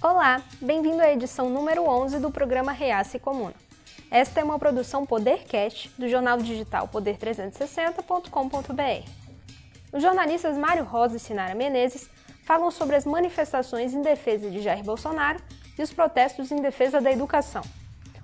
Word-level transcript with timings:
Olá, 0.00 0.40
bem-vindo 0.60 1.02
à 1.02 1.10
edição 1.10 1.50
número 1.50 1.82
11 1.82 2.20
do 2.20 2.30
programa 2.30 2.70
Reaça 2.70 3.16
e 3.16 3.20
Comuna. 3.20 3.56
Esta 4.08 4.40
é 4.40 4.44
uma 4.44 4.56
produção 4.56 5.04
Podercast 5.04 5.90
do 5.98 6.08
jornal 6.08 6.38
digital 6.38 6.86
poder360.com.br. 6.86 9.10
Os 9.92 10.00
jornalistas 10.00 10.56
Mário 10.56 10.84
Rosa 10.84 11.16
e 11.16 11.20
Sinara 11.20 11.56
Menezes 11.56 12.08
falam 12.44 12.70
sobre 12.70 12.94
as 12.94 13.04
manifestações 13.04 13.92
em 13.92 14.00
defesa 14.00 14.48
de 14.48 14.62
Jair 14.62 14.84
Bolsonaro 14.84 15.40
e 15.76 15.82
os 15.82 15.92
protestos 15.92 16.52
em 16.52 16.62
defesa 16.62 17.00
da 17.00 17.10
educação. 17.10 17.64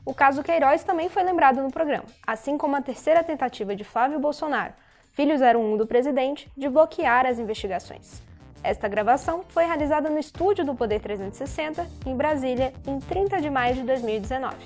O 0.06 0.14
caso 0.14 0.44
Queiroz 0.44 0.84
também 0.84 1.08
foi 1.08 1.24
lembrado 1.24 1.60
no 1.60 1.72
programa, 1.72 2.06
assim 2.24 2.56
como 2.56 2.76
a 2.76 2.82
terceira 2.82 3.24
tentativa 3.24 3.74
de 3.74 3.82
Flávio 3.82 4.20
Bolsonaro, 4.20 4.74
filho 5.12 5.34
01 5.34 5.76
do 5.76 5.88
presidente, 5.88 6.48
de 6.56 6.68
bloquear 6.68 7.26
as 7.26 7.40
investigações. 7.40 8.22
Esta 8.64 8.88
gravação 8.88 9.44
foi 9.46 9.66
realizada 9.66 10.08
no 10.08 10.18
estúdio 10.18 10.64
do 10.64 10.74
Poder 10.74 10.98
360, 10.98 11.86
em 12.06 12.16
Brasília, 12.16 12.72
em 12.86 12.98
30 12.98 13.42
de 13.42 13.50
maio 13.50 13.74
de 13.74 13.82
2019. 13.82 14.56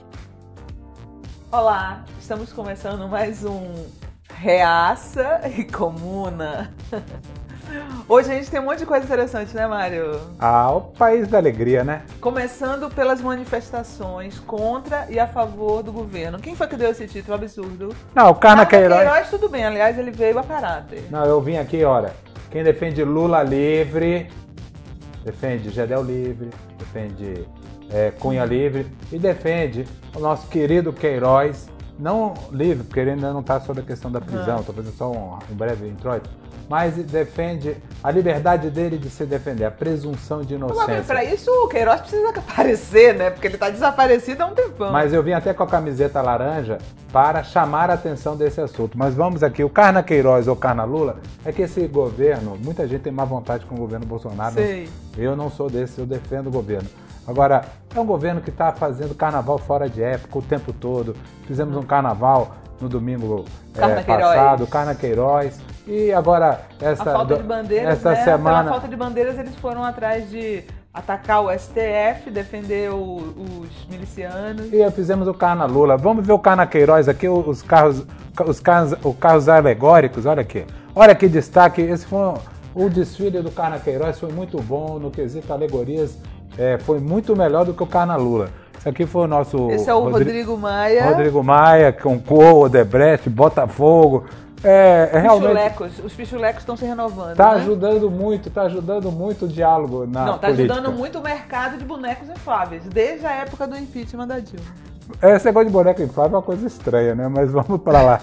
Olá, 1.51 2.05
estamos 2.21 2.53
começando 2.53 3.09
mais 3.09 3.45
um 3.45 3.87
Reaça 4.33 5.41
e 5.59 5.65
Comuna. 5.65 6.73
Hoje 8.09 8.31
a 8.31 8.37
gente 8.37 8.49
tem 8.49 8.61
um 8.61 8.67
monte 8.67 8.79
de 8.79 8.87
coisa 8.87 9.05
interessante, 9.05 9.53
né, 9.55 9.67
Mário? 9.67 10.21
Ah, 10.39 10.71
o 10.71 10.81
país 10.81 11.27
da 11.27 11.39
alegria, 11.39 11.83
né? 11.83 12.03
Começando 12.21 12.89
pelas 12.89 13.21
manifestações 13.21 14.39
contra 14.39 15.07
e 15.11 15.19
a 15.19 15.27
favor 15.27 15.83
do 15.83 15.91
governo. 15.91 16.39
Quem 16.39 16.55
foi 16.55 16.69
que 16.69 16.77
deu 16.77 16.93
esse 16.93 17.09
título 17.09 17.35
absurdo? 17.35 17.95
Não, 18.15 18.31
o 18.31 18.35
Carna 18.37 18.65
Queiroz. 18.65 19.01
Queiroz. 19.01 19.29
tudo 19.29 19.49
bem, 19.49 19.65
aliás, 19.67 19.99
ele 19.99 20.13
veio 20.13 20.39
a 20.39 20.45
caráter. 20.45 21.03
Não, 21.11 21.25
eu 21.25 21.41
vim 21.41 21.57
aqui, 21.57 21.83
olha. 21.85 22.13
Quem 22.51 22.65
defende 22.65 23.05
Lula 23.05 23.43
livre, 23.43 24.29
defende 25.25 25.69
Gedel 25.71 26.03
livre, 26.03 26.49
defende 26.79 27.47
é, 27.91 28.11
Cunha 28.11 28.45
livre 28.45 28.87
e 29.13 29.19
defende 29.19 29.87
o 30.15 30.21
nosso 30.21 30.49
querido 30.49 30.93
Queiroz, 30.93 31.69
não 31.99 32.33
livre, 32.51 32.85
porque 32.85 33.01
ele 33.01 33.11
ainda 33.11 33.33
não 33.33 33.41
está 33.41 33.61
sobre 33.61 33.83
a 33.83 33.85
questão 33.85 34.11
da 34.11 34.21
prisão, 34.21 34.61
estou 34.61 34.75
fazendo 34.75 34.95
só 34.95 35.11
um, 35.11 35.39
um 35.53 35.55
breve 35.55 35.89
introito, 35.89 36.31
mas 36.69 36.95
defende 36.97 37.77
a 38.03 38.11
liberdade 38.11 38.71
dele 38.71 38.99
de 38.99 39.09
se 39.09 39.25
defender, 39.25 39.65
a 39.65 39.71
presunção 39.71 40.43
de 40.43 40.55
inocência. 40.55 41.03
Para 41.03 41.25
isso 41.25 41.51
o 41.51 41.69
Queiroz 41.69 42.03
precisa 42.03 42.29
aparecer, 42.29 43.15
né? 43.15 43.31
Porque 43.31 43.47
ele 43.47 43.55
está 43.55 43.71
desaparecido 43.71 44.43
há 44.43 44.47
um 44.47 44.55
tempão. 44.55 44.93
Mas 44.93 45.13
eu 45.13 45.23
vim 45.23 45.33
até 45.33 45.55
com 45.55 45.63
a 45.63 45.67
camiseta 45.67 46.21
laranja 46.21 46.79
para 47.13 47.43
chamar 47.43 47.91
a 47.91 47.95
atenção 47.95 48.37
desse 48.37 48.61
assunto. 48.61 48.99
Mas 48.99 49.15
vamos 49.15 49.43
aqui, 49.43 49.65
o 49.65 49.71
Carna 49.71 50.03
Queiroz 50.03 50.47
ou 50.47 50.55
Carna 50.55 50.85
Lula, 50.85 51.17
é 51.45 51.53
que 51.53 51.63
esse 51.63 51.87
governo, 51.87 52.59
muita 52.63 52.87
gente 52.87 53.03
tem 53.03 53.13
má 53.13 53.25
vontade 53.25 53.65
com 53.65 53.75
o 53.75 53.79
governo 53.79 54.05
Bolsonaro. 54.05 54.55
Sei. 54.55 54.89
Eu 55.17 55.35
não 55.35 55.51
sou 55.51 55.71
desse, 55.71 55.99
eu 55.99 56.07
defendo 56.07 56.49
o 56.49 56.51
governo. 56.51 56.89
Agora, 57.27 57.65
é 57.95 58.01
um 58.01 58.07
governo 58.07 58.41
que 58.41 58.51
está 58.51 58.73
fazendo 58.73 59.15
carnaval 59.15 59.59
fora 59.59 59.89
de 59.89 60.03
época 60.03 60.39
o 60.39 60.43
tempo 60.43 60.73
todo. 60.73 61.15
Fizemos 61.47 61.77
um 61.77 61.83
carnaval 61.83 62.57
no 62.81 62.89
domingo 62.89 63.45
é, 63.75 64.03
passado, 64.03 64.67
Carna 64.67 64.95
Queiroz. 64.95 65.61
E 65.89 66.13
agora, 66.13 66.61
essa, 66.79 67.25
bandeiras, 67.25 67.95
essa 67.95 68.11
né? 68.11 68.25
semana. 68.25 68.59
Pela 68.59 68.73
falta 68.73 68.89
de 68.89 68.97
bandeiras, 68.97 69.39
eles 69.39 69.57
foram 69.57 69.83
atrás 69.83 70.29
de 70.29 70.63
atacar 70.93 71.43
o 71.43 71.51
STF, 71.51 72.31
defender 72.31 72.91
o, 72.93 73.17
os 73.63 73.87
milicianos. 73.91 74.71
E 74.71 74.91
fizemos 74.91 75.27
o 75.27 75.33
Carna 75.33 75.65
Lula. 75.65 75.97
Vamos 75.97 76.27
ver 76.27 76.35
o 76.35 76.39
Carna 76.39 76.67
Queiroz 76.67 77.09
aqui, 77.09 77.27
os 77.27 77.63
carros, 77.63 78.05
os 78.47 78.61
carros, 78.61 78.95
os 79.03 79.17
carros 79.17 79.49
alegóricos, 79.49 80.27
olha 80.27 80.43
aqui. 80.43 80.67
Olha 80.95 81.15
que 81.15 81.27
destaque. 81.27 81.81
Esse 81.81 82.07
foi 82.07 82.35
o 82.75 82.91
desfile 82.91 83.41
do 83.41 83.51
Carna 83.51 83.79
Queiroz 83.79 84.21
foi 84.21 84.31
muito 84.31 84.61
bom 84.61 84.99
no 84.99 85.11
quesito 85.11 85.51
alegorias. 85.53 86.19
É, 86.59 86.77
foi 86.79 87.01
muito 87.01 87.35
melhor 87.35 87.65
do 87.65 87.73
que 87.73 87.83
o 87.83 87.87
Carna 87.87 88.17
Lula. 88.17 88.51
Esse 88.79 88.89
aqui 88.89 89.07
foi 89.07 89.23
o 89.23 89.27
nosso. 89.27 89.71
Esse 89.71 89.89
é 89.89 89.95
o 89.95 90.01
Rodrigo, 90.01 90.19
Rodrigo 90.19 90.57
Maia. 90.59 91.05
Rodrigo 91.07 91.43
Maia, 91.43 91.93
com 91.93 92.21
Cor, 92.21 92.67
Odebrecht, 92.67 93.29
Botafogo. 93.31 94.27
É, 94.63 95.11
é 95.13 95.19
realmente. 95.21 95.83
Os 96.05 96.13
pichulecos 96.13 96.63
estão 96.63 96.77
se 96.77 96.85
renovando. 96.85 97.33
Está 97.33 97.55
né? 97.55 97.61
ajudando 97.61 98.11
muito, 98.11 98.49
está 98.49 98.63
ajudando 98.63 99.11
muito 99.13 99.45
o 99.45 99.49
diálogo 99.49 100.07
na 100.07 100.25
Não, 100.25 100.35
está 100.35 100.49
política. 100.49 100.75
ajudando 100.75 100.97
muito 100.97 101.19
o 101.19 101.23
mercado 101.23 101.79
de 101.79 101.85
bonecos 101.85 102.29
infláveis, 102.29 102.85
desde 102.87 103.27
a 103.27 103.33
época 103.33 103.67
do 103.67 103.77
impeachment 103.77 104.27
da 104.27 104.39
Dilma. 104.39 104.67
Esse 105.23 105.47
negócio 105.47 105.67
de 105.67 105.73
boneco 105.73 106.03
inflável 106.03 106.35
é 106.35 106.37
uma 106.37 106.43
coisa 106.43 106.67
estranha, 106.67 107.15
né? 107.15 107.29
Mas 107.29 107.51
vamos 107.53 107.81
para 107.81 108.03
lá. 108.03 108.21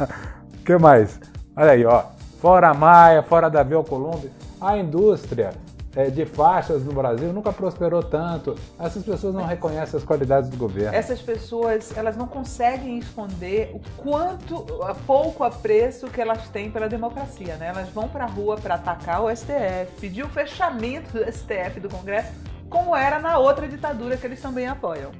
O 0.59 0.63
que 0.63 0.77
mais? 0.77 1.19
Olha 1.55 1.71
aí, 1.71 1.85
ó. 1.85 2.03
Fora 2.39 2.69
a 2.69 2.73
Maia, 2.73 3.23
fora 3.23 3.49
Davi 3.49 3.73
Alcolumbre, 3.73 4.31
a 4.61 4.77
indústria 4.77 5.51
é, 5.95 6.09
de 6.09 6.25
faixas 6.25 6.83
no 6.83 6.93
Brasil 6.93 7.31
nunca 7.31 7.51
prosperou 7.51 8.03
tanto. 8.03 8.55
Essas 8.79 9.03
pessoas 9.03 9.33
não 9.33 9.45
reconhecem 9.45 9.97
as 9.97 10.03
qualidades 10.03 10.49
do 10.49 10.57
governo. 10.57 10.95
Essas 10.95 11.21
pessoas, 11.21 11.95
elas 11.95 12.17
não 12.17 12.27
conseguem 12.27 12.97
esconder 12.97 13.71
o 13.73 13.81
quanto, 14.01 14.65
a 14.83 14.93
pouco 14.93 15.43
apreço 15.43 16.07
que 16.07 16.19
elas 16.19 16.47
têm 16.49 16.69
pela 16.69 16.89
democracia, 16.89 17.55
né? 17.55 17.67
Elas 17.67 17.89
vão 17.89 18.07
para 18.07 18.25
a 18.25 18.27
rua 18.27 18.57
para 18.57 18.75
atacar 18.75 19.23
o 19.23 19.35
STF, 19.35 19.91
pedir 19.99 20.23
o 20.23 20.29
fechamento 20.29 21.13
do 21.13 21.31
STF 21.31 21.79
do 21.79 21.89
Congresso, 21.89 22.31
como 22.69 22.95
era 22.95 23.19
na 23.19 23.37
outra 23.37 23.67
ditadura 23.67 24.17
que 24.17 24.27
eles 24.27 24.41
também 24.41 24.67
apoiam. 24.67 25.11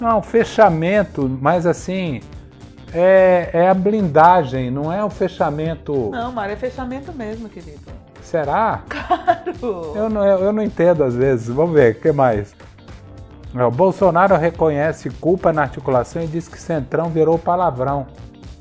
Não, 0.00 0.20
fechamento, 0.22 1.28
mas 1.40 1.66
assim, 1.66 2.20
é, 2.92 3.50
é, 3.52 3.68
a 3.68 3.74
blindagem, 3.74 4.70
não 4.70 4.92
é 4.92 5.02
o 5.04 5.08
fechamento. 5.10 6.10
Não, 6.10 6.32
Mário, 6.32 6.52
é 6.52 6.56
fechamento 6.56 7.12
mesmo, 7.12 7.48
querido. 7.48 8.05
Será? 8.26 8.82
Claro! 8.88 9.92
Eu 9.94 10.10
não, 10.10 10.24
eu 10.26 10.52
não 10.52 10.62
entendo 10.62 11.04
às 11.04 11.14
vezes. 11.14 11.46
Vamos 11.48 11.74
ver, 11.74 11.94
o 11.94 12.00
que 12.00 12.10
mais? 12.10 12.54
O 13.54 13.70
Bolsonaro 13.70 14.36
reconhece 14.36 15.08
culpa 15.10 15.52
na 15.52 15.62
articulação 15.62 16.20
e 16.22 16.26
diz 16.26 16.48
que 16.48 16.60
Centrão 16.60 17.08
virou 17.08 17.38
palavrão. 17.38 18.06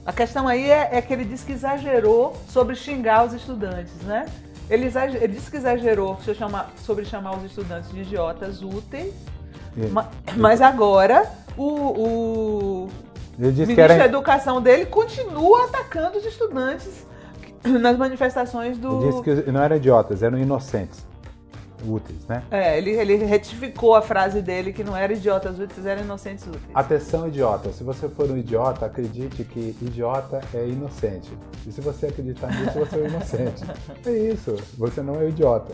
A 0.06 0.14
questão 0.14 0.48
aí 0.48 0.70
é, 0.70 0.90
é 0.94 1.02
que 1.02 1.12
ele 1.12 1.26
diz 1.26 1.44
que 1.44 1.52
exagerou 1.52 2.38
sobre 2.48 2.76
xingar 2.76 3.26
os 3.26 3.34
estudantes, 3.34 3.94
né? 4.04 4.28
Ele, 4.70 4.86
exager, 4.86 5.22
ele 5.22 5.34
disse 5.34 5.50
que 5.50 5.58
exagerou 5.58 6.16
sobre 6.18 6.36
chamar, 6.36 6.70
sobre 6.78 7.06
chamar 7.06 7.36
os 7.38 7.44
estudantes 7.44 7.90
de 7.92 8.02
idiotas 8.02 8.62
úteis, 8.62 9.14
E- 9.76 9.88
ma- 9.88 10.10
mas 10.38 10.62
agora 10.62 11.28
o, 11.58 11.66
o 11.66 12.90
ministro 13.38 13.82
era. 13.82 13.98
da 13.98 14.06
Educação 14.06 14.62
dele 14.62 14.86
continua 14.86 15.66
atacando 15.66 16.20
os 16.20 16.26
estudantes 16.26 17.06
nas 17.80 17.98
manifestações 17.98 18.78
do. 18.78 19.02
Ele 19.02 19.12
disse 19.12 19.44
que 19.44 19.52
não 19.52 19.62
eram 19.62 19.76
idiotas, 19.76 20.24
eram 20.24 20.38
inocentes. 20.38 21.06
Úteis, 21.88 22.26
né? 22.28 22.42
É, 22.50 22.78
ele, 22.78 22.92
ele 22.92 23.16
retificou 23.18 23.96
a 23.96 24.02
frase 24.02 24.42
dele 24.42 24.74
que 24.74 24.84
não 24.84 24.96
eram 24.96 25.14
idiotas 25.14 25.60
úteis, 25.60 25.86
eram 25.86 26.02
inocentes 26.02 26.48
úteis. 26.48 26.64
Atenção, 26.74 27.28
idiota. 27.28 27.72
Se 27.72 27.84
você 27.84 28.10
for 28.10 28.32
um 28.32 28.38
idiota, 28.38 28.86
acredite 28.88 29.44
que 29.44 29.76
idiota 29.82 30.42
é 30.54 30.68
inocente. 30.68 31.32
E 31.68 31.72
se 31.72 31.82
você 31.82 32.08
acreditar 32.08 32.48
nisso, 32.48 32.80
você 32.80 32.96
é 32.96 33.08
inocente. 33.08 33.64
É 34.06 34.12
isso. 34.12 34.56
Você 34.78 35.02
não 35.02 35.20
é 35.20 35.28
idiota. 35.30 35.74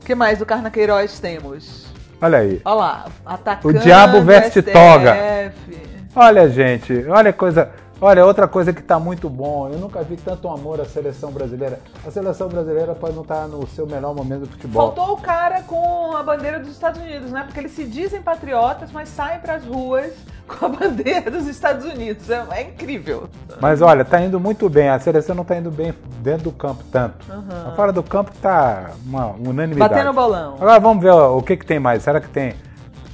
O 0.00 0.04
que 0.06 0.14
mais 0.14 0.38
do 0.38 0.46
Carna 0.46 0.70
Queiroz 0.70 1.18
temos? 1.20 1.86
Olha 2.22 2.38
aí. 2.38 2.60
Olha 2.64 2.74
lá, 2.74 3.06
atacando 3.26 3.76
O 3.76 3.80
diabo 3.80 4.22
veste 4.22 4.60
STF. 4.60 4.72
toga. 4.72 5.16
Olha, 6.14 6.48
gente. 6.48 7.04
Olha 7.08 7.32
coisa. 7.32 7.70
Olha, 8.02 8.24
outra 8.24 8.48
coisa 8.48 8.72
que 8.72 8.80
está 8.80 8.98
muito 8.98 9.28
bom, 9.28 9.68
eu 9.68 9.78
nunca 9.78 10.02
vi 10.02 10.16
tanto 10.16 10.48
amor 10.48 10.80
à 10.80 10.86
seleção 10.86 11.30
brasileira. 11.30 11.80
A 12.06 12.10
seleção 12.10 12.48
brasileira 12.48 12.94
pode 12.94 13.14
não 13.14 13.20
estar 13.20 13.46
no 13.46 13.66
seu 13.68 13.86
melhor 13.86 14.14
momento 14.14 14.40
do 14.40 14.48
futebol. 14.48 14.94
Faltou 14.94 15.16
o 15.16 15.20
cara 15.20 15.62
com 15.64 16.16
a 16.16 16.22
bandeira 16.22 16.58
dos 16.58 16.70
Estados 16.70 16.98
Unidos, 16.98 17.30
né? 17.30 17.42
Porque 17.44 17.60
eles 17.60 17.72
se 17.72 17.84
dizem 17.84 18.22
patriotas, 18.22 18.90
mas 18.90 19.10
saem 19.10 19.38
pras 19.40 19.62
ruas 19.66 20.14
com 20.48 20.64
a 20.64 20.68
bandeira 20.70 21.30
dos 21.30 21.46
Estados 21.46 21.84
Unidos. 21.84 22.30
É, 22.30 22.42
é 22.52 22.62
incrível. 22.62 23.28
Mas 23.60 23.82
olha, 23.82 24.02
tá 24.02 24.18
indo 24.18 24.40
muito 24.40 24.66
bem. 24.70 24.88
A 24.88 24.98
seleção 24.98 25.34
não 25.34 25.44
tá 25.44 25.56
indo 25.56 25.70
bem 25.70 25.92
dentro 26.22 26.44
do 26.44 26.52
campo 26.52 26.82
tanto. 26.90 27.18
Mas 27.28 27.76
Fora 27.76 27.92
do 27.92 28.02
campo 28.02 28.30
tá 28.40 28.92
uma 29.04 29.26
unanimidade. 29.26 29.92
Batendo 29.92 30.14
bolão. 30.14 30.54
Agora 30.54 30.80
vamos 30.80 31.02
ver 31.02 31.10
ó, 31.10 31.36
o 31.36 31.42
que, 31.42 31.54
que 31.54 31.66
tem 31.66 31.78
mais. 31.78 32.02
Será 32.02 32.18
que 32.18 32.30
tem? 32.30 32.54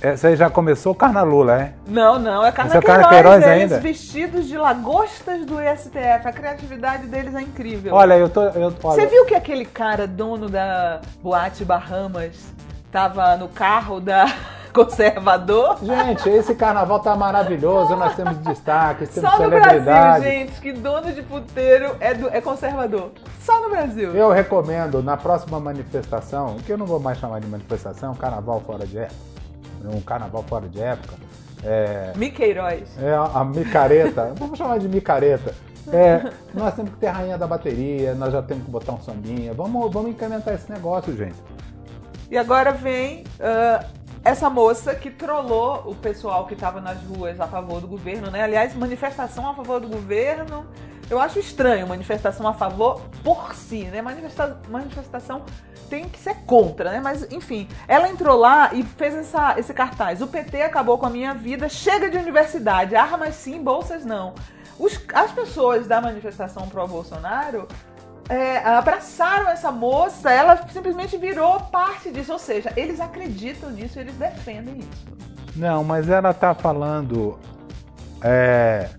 Essa 0.01 0.29
aí 0.29 0.37
já 0.37 0.51
começou 0.51 0.93
o 0.93 0.95
Carnalula, 0.95 1.61
é? 1.63 1.73
Não, 1.87 2.19
não, 2.19 2.45
é 2.45 2.53
Carna 2.53 2.75
é 2.75 2.79
o 2.79 2.83
Queiroz, 2.83 3.03
Carna 3.07 3.09
Queiroz 3.23 3.43
eles 3.45 3.73
ainda? 3.73 3.81
vestidos 3.81 4.47
de 4.47 4.57
lagostas 4.59 5.47
do 5.47 5.55
STF. 5.59 6.29
A 6.29 6.33
criatividade 6.33 7.07
deles 7.07 7.35
é 7.35 7.41
incrível. 7.41 7.95
Olha, 7.95 8.15
eu 8.19 8.29
tô. 8.29 8.43
Eu, 8.43 8.75
olha, 8.85 8.95
Você 9.01 9.07
viu 9.07 9.25
que 9.25 9.35
aquele 9.35 9.65
cara, 9.65 10.07
dono 10.07 10.49
da 10.51 11.01
Boate 11.23 11.65
Bahamas, 11.65 12.53
tava 12.93 13.37
no 13.37 13.49
carro 13.49 13.99
da 13.99 14.27
Conservador? 14.73 15.79
Gente, 15.83 16.29
esse 16.29 16.55
carnaval 16.55 17.01
tá 17.01 17.17
maravilhoso. 17.17 17.97
Nós 17.97 18.15
temos 18.15 18.37
destaques, 18.39 19.09
temos 19.09 19.31
Só 19.31 19.39
no 19.43 19.49
Brasil, 19.49 20.23
gente, 20.23 20.61
que 20.61 20.73
dono 20.75 21.11
de 21.11 21.23
puteiro 21.23 21.97
é, 22.01 22.13
do- 22.13 22.29
é 22.29 22.43
conservador. 22.43 23.13
Só 23.41 23.63
no 23.63 23.71
Brasil. 23.71 24.15
Eu 24.15 24.31
recomendo 24.31 25.03
na 25.03 25.17
próxima 25.17 25.59
manifestação, 25.59 26.57
que 26.67 26.71
eu 26.71 26.77
não 26.77 26.85
vou 26.85 27.01
mais 27.01 27.17
chamar 27.17 27.41
de 27.41 27.47
manifestação, 27.47 28.15
carnaval 28.15 28.61
fora 28.67 28.87
de 28.87 28.99
época. 28.99 29.37
Um 29.85 30.01
carnaval 30.01 30.43
fora 30.43 30.69
de 30.69 30.81
época. 30.81 31.15
É, 31.63 32.13
Miqueiroz. 32.17 32.89
É 33.01 33.13
a, 33.13 33.25
a 33.25 33.45
micareta, 33.45 34.33
vamos 34.39 34.59
chamar 34.59 34.79
de 34.79 34.89
micareta. 34.89 35.55
É, 35.93 36.33
nós 36.53 36.75
temos 36.75 36.91
que 36.93 36.97
ter 36.99 37.07
a 37.07 37.13
rainha 37.13 37.39
da 37.39 37.47
bateria, 37.47 38.15
nós 38.15 38.33
já 38.33 38.43
temos 38.43 38.65
que 38.65 38.71
botar 38.71 38.93
um 38.93 39.01
sambinha. 39.01 39.55
Vamos, 39.55 39.93
vamos 39.93 40.11
incrementar 40.11 40.55
esse 40.55 40.71
negócio, 40.71 41.17
gente. 41.17 41.37
E 42.31 42.37
agora 42.37 42.73
vem 42.73 43.25
ah, 43.41 43.85
essa 44.25 44.51
moça 44.51 44.95
que 44.95 45.09
trollou 45.11 45.85
o 45.87 45.95
pessoal 45.95 46.47
que 46.47 46.55
estava 46.55 46.81
nas 46.81 47.01
ruas 47.05 47.41
a 47.41 47.47
favor 47.47 47.81
do 47.81 47.87
governo, 47.87 48.29
né? 48.29 48.43
Aliás, 48.43 48.75
manifestação 48.75 49.49
a 49.49 49.55
favor 49.55 49.81
do 49.81 49.87
governo. 49.87 50.67
Eu 51.09 51.21
acho 51.21 51.39
estranho 51.39 51.87
manifestação 51.87 52.49
a 52.49 52.53
favor 52.53 53.01
por 53.23 53.55
si, 53.55 53.85
né? 53.85 54.03
Manifesta 54.03 54.59
manifestação 54.69 55.45
tem 55.87 56.09
que 56.09 56.19
ser 56.19 56.35
contra, 56.47 56.91
né? 56.91 57.01
Mas, 57.03 57.27
enfim, 57.31 57.69
ela 57.89 58.09
entrou 58.09 58.37
lá 58.37 58.75
e 58.75 58.83
fez 58.83 59.15
essa, 59.15 59.59
esse 59.59 59.73
cartaz. 59.73 60.21
O 60.21 60.27
PT 60.27 60.63
acabou 60.63 60.99
com 60.99 61.07
a 61.07 61.11
minha 61.11 61.33
vida, 61.33 61.69
chega 61.69 62.11
de 62.11 62.19
universidade, 62.19 62.95
armas 62.95 63.35
sim, 63.37 63.63
bolsas 63.63 64.05
não. 64.05 64.35
Os, 64.79 65.01
as 65.15 65.33
pessoas 65.33 65.87
da 65.87 66.01
manifestação 66.01 66.69
pró-Bolsonaro 66.69 67.67
é, 68.29 68.59
abraçaram 68.59 69.49
essa 69.49 69.71
moça, 69.71 70.31
ela 70.31 70.57
simplesmente 70.69 71.17
virou 71.17 71.61
parte 71.61 72.11
disso. 72.11 72.33
Ou 72.33 72.39
seja, 72.39 72.73
eles 72.77 73.01
acreditam 73.01 73.71
nisso, 73.71 73.99
eles 73.99 74.15
defendem 74.15 74.79
isso. 74.79 75.17
Não, 75.55 75.83
mas 75.83 76.09
ela 76.09 76.35
tá 76.35 76.55
falando. 76.55 77.39
É, 78.21 78.91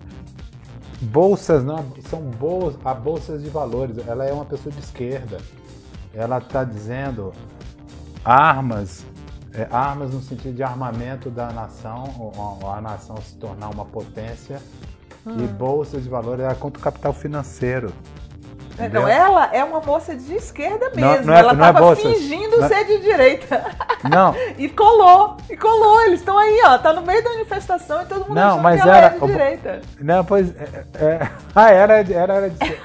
bolsas, 1.00 1.64
não, 1.64 1.92
são 2.08 2.20
boas, 2.20 2.76
a 2.84 2.94
bolsas 2.94 3.42
de 3.42 3.50
valores. 3.50 3.96
Ela 4.06 4.24
é 4.24 4.32
uma 4.32 4.44
pessoa 4.44 4.72
de 4.72 4.80
esquerda. 4.80 5.38
Ela 6.12 6.38
está 6.38 6.64
dizendo 6.64 7.32
armas, 8.24 9.04
é, 9.52 9.66
armas 9.70 10.12
no 10.12 10.20
sentido 10.20 10.54
de 10.54 10.62
armamento 10.62 11.30
da 11.30 11.50
nação, 11.50 12.14
ou, 12.18 12.58
ou 12.62 12.70
a 12.70 12.80
nação 12.80 13.16
se 13.18 13.36
tornar 13.36 13.68
uma 13.68 13.84
potência, 13.84 14.60
hum. 15.26 15.36
e 15.38 15.46
bolsas 15.46 16.02
de 16.02 16.08
valores 16.08 16.44
é 16.44 16.54
contra 16.54 16.80
o 16.80 16.82
capital 16.82 17.12
financeiro. 17.12 17.92
Então, 18.80 19.08
ela 19.08 19.50
é 19.52 19.64
uma 19.64 19.80
moça 19.80 20.14
de 20.14 20.34
esquerda 20.34 20.90
mesmo. 20.94 21.00
Não, 21.00 21.22
não 21.24 21.34
é, 21.34 21.38
ela 21.40 21.52
estava 21.52 21.92
é 21.92 21.96
fingindo 21.96 22.64
é- 22.64 22.68
ser 22.68 22.84
de 22.84 22.98
direita. 22.98 23.64
Não. 24.08 24.34
e 24.56 24.68
colou, 24.68 25.36
e 25.50 25.56
colou. 25.56 26.02
Eles 26.02 26.20
estão 26.20 26.38
aí, 26.38 26.62
ó. 26.64 26.78
Tá 26.78 26.92
no 26.92 27.02
meio 27.02 27.22
da 27.22 27.30
manifestação 27.30 28.02
e 28.02 28.06
todo 28.06 28.20
mundo 28.20 28.34
não, 28.34 28.58
mas 28.60 28.80
que 28.80 28.88
ela 28.88 28.96
era, 28.96 29.06
é 29.06 29.18
de 29.18 29.26
direita. 29.26 29.80
Não, 30.00 30.24
pois. 30.24 30.54
É, 30.56 30.84
é... 30.94 31.28
Ah, 31.54 31.70
era, 31.70 31.94
era, 31.98 32.34
era 32.34 32.50
de... 32.50 32.56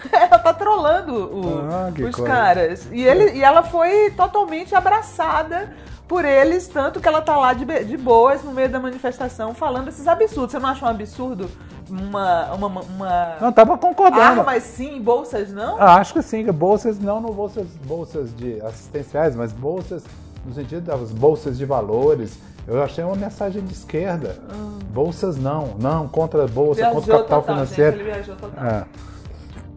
tá 0.44 0.54
trolando 0.54 1.14
o, 1.14 1.60
ah, 1.72 1.90
os 1.90 2.16
coisa. 2.16 2.24
caras. 2.24 2.88
E, 2.92 3.02
ele, 3.02 3.38
e 3.38 3.44
ela 3.44 3.64
foi 3.64 4.12
totalmente 4.12 4.76
abraçada 4.76 5.74
por 6.08 6.26
eles, 6.26 6.68
tanto 6.68 7.00
que 7.00 7.08
ela 7.08 7.22
tá 7.22 7.38
lá 7.38 7.54
de, 7.54 7.66
de 7.86 7.98
boas 7.98 8.44
no 8.44 8.52
meio 8.52 8.70
da 8.70 8.80
manifestação 8.80 9.54
falando 9.54 9.88
esses 9.88 10.08
absurdos. 10.08 10.52
Você 10.52 10.60
não 10.60 10.70
acha 10.70 10.86
um 10.86 10.90
absurdo 10.90 11.50
uma, 11.90 12.54
uma, 12.54 12.68
uma... 12.68 13.36
Não, 13.40 13.52
tava 13.52 13.78
concordando. 13.78 14.42
Armas 14.42 14.64
sim, 14.64 15.02
bolsas 15.02 15.52
não? 15.52 15.78
Ah, 15.80 15.96
acho 15.96 16.14
que 16.14 16.22
sim, 16.22 16.44
bolsas 16.52 17.00
não, 17.00 17.22
não 17.22 17.32
bolsas, 17.32 17.68
bolsas 17.86 18.36
de 18.36 18.62
assistenciais, 18.62 19.36
mas 19.36 19.52
bolsas 19.52 20.04
no 20.46 20.54
sentido 20.54 20.82
das 20.82 21.12
bolsas 21.12 21.58
de 21.58 21.66
valores. 21.66 22.38
Eu 22.66 22.82
achei 22.82 23.04
uma 23.04 23.16
mensagem 23.16 23.62
de 23.64 23.74
esquerda. 23.74 24.38
Hum. 24.54 24.80
Bolsas 24.92 25.38
não, 25.38 25.76
não, 25.80 26.08
contra 26.08 26.46
a 26.46 26.48
bolsa, 26.48 26.82
viajou 26.82 26.96
contra 26.96 27.16
o 27.16 27.18
capital 27.18 27.42
total, 27.42 27.56
financeiro. 27.56 27.92
Gente, 27.92 28.02
ele 28.02 28.12
viajou 28.12 28.36
total. 28.36 28.66
É. 28.66 28.86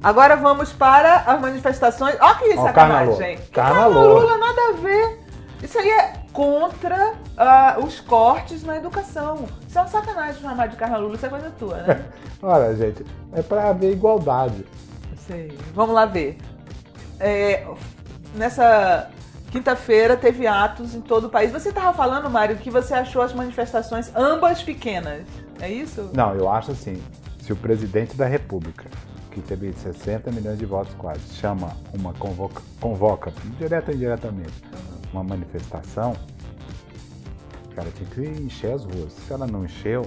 Agora 0.02 0.36
vamos 0.36 0.72
para 0.72 1.16
as 1.26 1.40
manifestações. 1.40 2.16
Olha 2.20 2.34
que 2.36 2.54
sacanagem. 2.54 3.38
Carna 3.52 3.86
Lula, 3.86 4.36
nada 4.38 4.60
a 4.68 4.72
ver. 4.72 5.26
Isso 5.62 5.78
aí 5.78 5.90
é 5.90 6.12
contra 6.32 7.14
uh, 7.14 7.84
os 7.84 7.98
cortes 8.00 8.62
na 8.62 8.76
educação. 8.76 9.46
Isso 9.66 9.78
é 9.78 9.80
uma 9.80 9.88
sacanagem 9.88 10.42
chamar 10.42 10.68
de 10.68 10.76
Carna 10.76 10.98
Lula, 10.98 11.14
isso 11.14 11.26
é 11.26 11.28
coisa 11.28 11.50
tua, 11.58 11.76
né? 11.78 12.04
Olha, 12.42 12.76
gente, 12.76 13.04
é 13.32 13.42
para 13.42 13.70
haver 13.70 13.92
igualdade. 13.92 14.64
Sei. 15.26 15.56
Vamos 15.74 15.94
lá 15.94 16.04
ver. 16.04 16.36
É, 17.18 17.66
nessa 18.34 19.10
quinta-feira 19.50 20.16
teve 20.16 20.46
atos 20.46 20.94
em 20.94 21.00
todo 21.00 21.28
o 21.28 21.30
país. 21.30 21.50
Você 21.50 21.70
estava 21.70 21.92
falando, 21.96 22.28
Mário, 22.28 22.56
que 22.58 22.70
você 22.70 22.92
achou 22.92 23.22
as 23.22 23.32
manifestações 23.32 24.12
ambas 24.14 24.62
pequenas. 24.62 25.22
É 25.58 25.70
isso? 25.70 26.10
Não, 26.12 26.34
eu 26.34 26.50
acho 26.50 26.72
assim. 26.72 27.02
Se 27.40 27.52
o 27.52 27.56
presidente 27.56 28.16
da 28.16 28.26
República, 28.26 28.84
que 29.36 29.42
teve 29.42 29.70
60 29.70 30.30
milhões 30.32 30.58
de 30.58 30.64
votos 30.64 30.94
quase, 30.94 31.20
chama 31.34 31.76
uma 31.92 32.14
convoca, 32.14 32.62
convoca 32.80 33.30
direta 33.58 33.90
ou 33.90 33.94
indiretamente, 33.94 34.62
uma 35.12 35.22
manifestação, 35.22 36.16
cara, 37.74 37.90
tinha 37.90 38.08
que 38.08 38.40
encher 38.40 38.72
as 38.72 38.84
ruas. 38.84 39.12
Se 39.12 39.30
ela 39.30 39.46
não 39.46 39.66
encheu. 39.66 40.06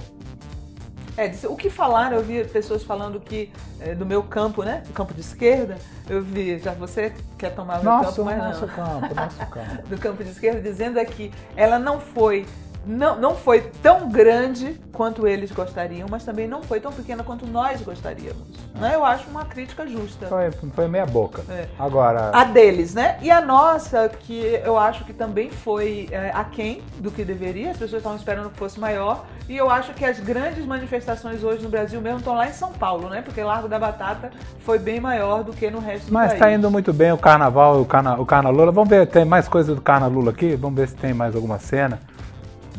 É, 1.16 1.32
o 1.48 1.56
que 1.56 1.70
falaram, 1.70 2.18
eu 2.18 2.24
vi 2.24 2.44
pessoas 2.46 2.82
falando 2.82 3.20
que 3.20 3.52
é, 3.80 3.94
do 3.94 4.04
meu 4.06 4.24
campo, 4.24 4.64
né? 4.64 4.82
Do 4.88 4.94
campo 4.94 5.14
de 5.14 5.22
esquerda, 5.22 5.78
eu 6.10 6.24
vi, 6.24 6.58
já 6.58 6.74
você 6.74 7.14
quer 7.38 7.54
tomar 7.54 7.84
meu 7.84 7.84
nosso, 7.84 8.10
campo, 8.10 8.26
mas 8.26 8.38
nosso 8.40 8.66
não. 8.66 8.74
Campo, 8.74 9.16
nosso 9.16 9.46
campo. 9.46 9.84
do 9.88 9.98
campo 10.00 10.24
de 10.24 10.32
esquerda, 10.32 10.60
dizendo 10.60 10.98
é 10.98 11.06
que 11.06 11.32
ela 11.56 11.78
não 11.78 12.00
foi 12.00 12.48
não, 12.86 13.20
não 13.20 13.36
foi 13.36 13.62
tão 13.82 14.10
grande 14.10 14.80
quanto 14.94 15.28
eles 15.28 15.52
gostariam, 15.52 16.08
mas 16.10 16.26
também 16.26 16.48
não 16.48 16.62
foi 16.62 16.80
tão 16.80 16.92
pequena 16.92 17.24
quanto 17.24 17.46
nós 17.46 17.82
gostaríamos. 17.82 18.44
Né? 18.76 18.96
Eu 18.96 19.06
acho 19.06 19.30
uma 19.30 19.46
crítica 19.46 19.88
justa. 19.88 20.28
Foi, 20.28 20.52
foi 20.52 20.88
meia 20.88 21.06
boca. 21.06 21.44
É. 21.50 21.68
Agora. 21.78 22.32
A 22.34 22.44
deles, 22.44 22.94
né? 22.94 23.18
E 23.22 23.32
a 23.32 23.42
nossa, 23.42 24.10
que 24.10 24.60
eu 24.64 24.78
acho 24.78 25.06
que 25.06 25.14
também 25.14 25.50
foi 25.50 26.10
é, 26.12 26.32
aquém 26.34 26.82
do 27.00 27.12
que 27.12 27.24
deveria, 27.24 27.72
as 27.72 27.78
pessoas 27.78 28.00
estavam 28.00 28.18
esperando 28.18 28.50
que 28.50 28.58
fosse 28.58 28.80
maior. 28.80 29.26
E 29.48 29.58
eu 29.58 29.70
acho 29.70 29.94
que 29.94 30.06
as 30.06 30.20
grandes 30.20 30.66
manifestações 30.66 31.44
hoje 31.44 31.64
no 31.64 31.70
Brasil 31.70 32.00
mesmo 32.00 32.20
estão 32.20 32.36
lá 32.36 32.48
em 32.48 32.54
São 32.54 32.72
Paulo, 32.72 33.10
né? 33.10 33.22
Porque 33.22 33.42
Largo 33.42 33.68
da 33.68 33.80
Batata 33.80 34.32
foi 34.60 34.78
bem 34.78 35.00
maior 35.00 35.44
do 35.44 35.54
que 35.54 35.70
no 35.72 35.80
resto 35.80 36.08
do 36.08 36.14
mas 36.14 36.30
país. 36.30 36.40
Mas 36.40 36.48
está 36.50 36.52
indo 36.52 36.70
muito 36.70 36.94
bem 36.94 37.12
o 37.12 37.18
carnaval, 37.18 37.82
o 37.82 37.86
carna, 37.86 38.20
o 38.20 38.26
carna 38.26 38.50
Lula. 38.50 38.72
Vamos 38.72 38.90
ver, 38.90 39.08
tem 39.08 39.26
mais 39.26 39.48
coisa 39.48 39.74
do 39.74 39.82
Carna 39.82 40.08
Lula 40.08 40.32
aqui? 40.32 40.56
Vamos 40.56 40.78
ver 40.78 40.88
se 40.88 40.96
tem 40.96 41.14
mais 41.14 41.36
alguma 41.36 41.58
cena. 41.58 42.00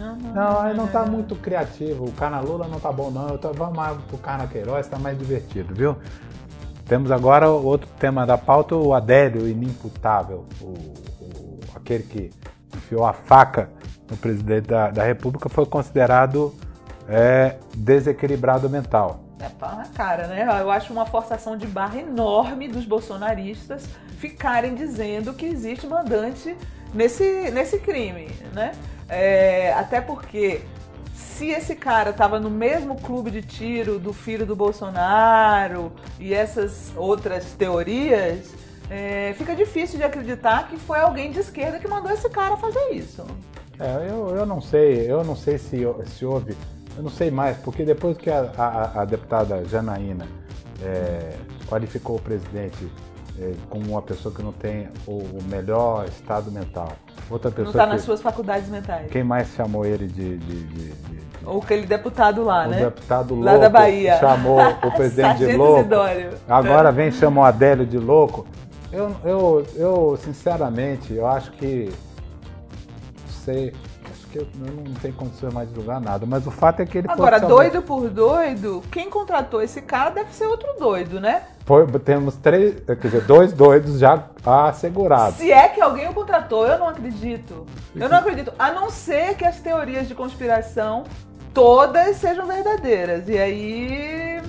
Não, 0.01 0.17
não, 0.17 0.33
não, 0.33 0.63
não, 0.65 0.75
não 0.75 0.87
tá 0.87 1.05
muito 1.05 1.37
criativo. 1.37 2.07
O 2.07 2.13
Carna 2.13 2.41
Lula 2.41 2.67
não 2.67 2.81
tá 2.81 2.91
bom, 2.91 3.11
não. 3.11 3.29
Eu 3.29 3.39
tô, 3.39 3.53
vamos 3.53 3.77
mais 3.77 3.99
pro 4.05 4.17
Carna 4.17 4.47
Queiroz, 4.47 4.89
tá 4.89 4.99
mais 4.99 5.19
divertido, 5.19 5.75
viu? 5.75 5.95
Temos 6.87 7.11
agora 7.13 7.51
outro 7.51 7.87
tema 7.99 8.27
da 8.27 8.39
pauta, 8.39 8.75
o 8.75 8.95
Adélio 8.95 9.47
inimputável, 9.47 10.47
o, 10.61 10.65
o, 10.65 11.61
aquele 11.77 12.03
que 12.03 12.31
enfiou 12.75 13.05
a 13.05 13.13
faca 13.13 13.69
no 14.11 14.17
presidente 14.17 14.67
da, 14.67 14.91
da 14.91 15.05
República, 15.05 15.51
foi 15.51 15.67
considerado 15.67 16.53
é, 17.07 17.57
desequilibrado 17.77 18.69
mental. 18.71 19.21
É 19.39 19.49
pau 19.51 19.77
na 19.77 19.87
cara, 19.87 20.27
né? 20.27 20.47
Eu 20.61 20.71
acho 20.71 20.93
uma 20.93 21.05
forçação 21.05 21.57
de 21.57 21.67
barra 21.67 21.99
enorme 21.99 22.69
dos 22.69 22.87
bolsonaristas 22.87 23.89
ficarem 24.19 24.75
dizendo 24.75 25.35
que 25.35 25.47
existe 25.47 25.87
mandante 25.87 26.57
nesse, 26.93 27.51
nesse 27.51 27.79
crime, 27.79 28.29
né? 28.53 28.73
É, 29.11 29.73
até 29.73 30.01
porque 30.01 30.63
se 31.13 31.49
esse 31.49 31.75
cara 31.75 32.11
estava 32.11 32.39
no 32.39 32.49
mesmo 32.49 32.95
clube 32.95 33.31
de 33.31 33.43
tiro 33.43 33.99
do 33.99 34.13
filho 34.13 34.47
do 34.47 34.55
Bolsonaro 34.55 35.93
e 36.19 36.33
essas 36.33 36.93
outras 36.97 37.53
teorias, 37.53 38.55
é, 38.89 39.35
fica 39.37 39.57
difícil 39.57 39.99
de 39.99 40.05
acreditar 40.05 40.69
que 40.69 40.77
foi 40.77 41.01
alguém 41.01 41.33
de 41.33 41.41
esquerda 41.41 41.79
que 41.79 41.89
mandou 41.89 42.13
esse 42.13 42.29
cara 42.31 42.57
fazer 42.57 42.91
isso. 42.93 43.27
É, 43.79 44.11
eu, 44.11 44.37
eu 44.37 44.47
não 44.47 44.61
sei, 44.61 45.11
eu 45.11 45.25
não 45.25 45.35
sei 45.35 45.59
se, 45.59 45.85
se 46.07 46.25
houve, 46.25 46.57
eu 46.97 47.03
não 47.03 47.11
sei 47.11 47.31
mais, 47.31 47.57
porque 47.57 47.85
depois 47.85 48.17
que 48.17 48.31
a, 48.31 48.53
a, 48.57 49.03
a 49.03 49.05
deputada 49.05 49.65
Janaína 49.65 50.27
é, 50.83 51.33
qualificou 51.67 52.17
o 52.17 52.21
presidente 52.21 52.87
é, 53.41 53.55
como 53.71 53.93
uma 53.93 54.03
pessoa 54.03 54.35
que 54.35 54.43
não 54.43 54.53
tem 54.53 54.89
o, 55.07 55.39
melhor 55.49 56.05
estado 56.07 56.53
mental, 56.53 56.93
Outra 57.31 57.51
pessoa. 57.51 57.65
Não 57.65 57.71
está 57.71 57.87
nas 57.87 58.03
suas 58.03 58.21
faculdades 58.21 58.69
mentais. 58.69 59.11
Quem 59.11 59.23
mais 59.23 59.49
chamou 59.55 59.87
ele 59.87 60.07
de. 60.07 60.37
de, 60.37 60.65
de, 60.65 60.93
de 60.93 61.47
Ou 61.47 61.63
aquele 61.63 61.87
deputado 61.87 62.43
lá, 62.43 62.67
o 62.67 62.69
né? 62.69 62.77
O 62.77 62.85
deputado 62.91 63.35
louco. 63.35 63.47
Lá 63.47 63.57
da 63.57 63.69
Bahia. 63.69 64.19
Chamou 64.19 64.59
o 64.61 64.91
presidente 64.93 65.39
de 65.39 65.57
louco. 65.57 65.89
Agora 66.49 66.91
vem 66.91 67.11
chamou 67.11 67.45
Adélio 67.45 67.87
de 67.87 67.99
louco. 67.99 68.47
Eu, 68.93 69.17
eu, 69.25 69.67
eu, 69.77 70.19
sinceramente, 70.23 71.15
eu 71.15 71.27
acho 71.27 71.53
que. 71.53 71.91
Sei. 73.45 73.73
Acho 74.31 74.33
que 74.33 74.39
eu, 74.39 74.47
não 74.61 74.95
tenho 74.95 75.15
condições 75.15 75.53
mais 75.53 75.69
de 75.69 75.75
julgar 75.75 76.01
nada. 76.01 76.25
Mas 76.25 76.47
o 76.47 76.51
fato 76.51 76.81
é 76.81 76.87
que 76.87 76.99
ele 76.99 77.09
Agora, 77.11 77.41
doido 77.41 77.83
por 77.83 78.09
doido, 78.09 78.81
quem 78.91 79.11
contratou 79.11 79.61
esse 79.61 79.83
cara 79.83 80.11
deve 80.11 80.33
ser 80.33 80.47
outro 80.47 80.69
doido, 80.79 81.21
né? 81.21 81.43
Foi, 81.65 81.87
temos 81.99 82.37
três, 82.37 82.81
quer 82.81 82.97
dizer, 82.97 83.25
dois 83.25 83.53
doidos 83.53 83.99
já 83.99 84.25
assegurados. 84.45 85.37
Se 85.37 85.51
é 85.51 85.69
que 85.69 85.81
alguém 85.81 86.09
o 86.09 86.15
contratou, 86.15 86.67
eu 86.67 86.79
não 86.79 86.89
acredito. 86.89 87.67
Eu 87.95 88.09
não 88.09 88.19
acredito. 88.19 88.53
A 88.59 88.71
não 88.71 88.89
ser 88.89 89.35
que 89.35 89.45
as 89.45 89.59
teorias 89.61 90.07
de 90.07 90.15
conspiração 90.15 91.05
todas 91.53 92.17
sejam 92.17 92.47
verdadeiras. 92.47 93.29
E 93.29 93.37
aí 93.37 94.41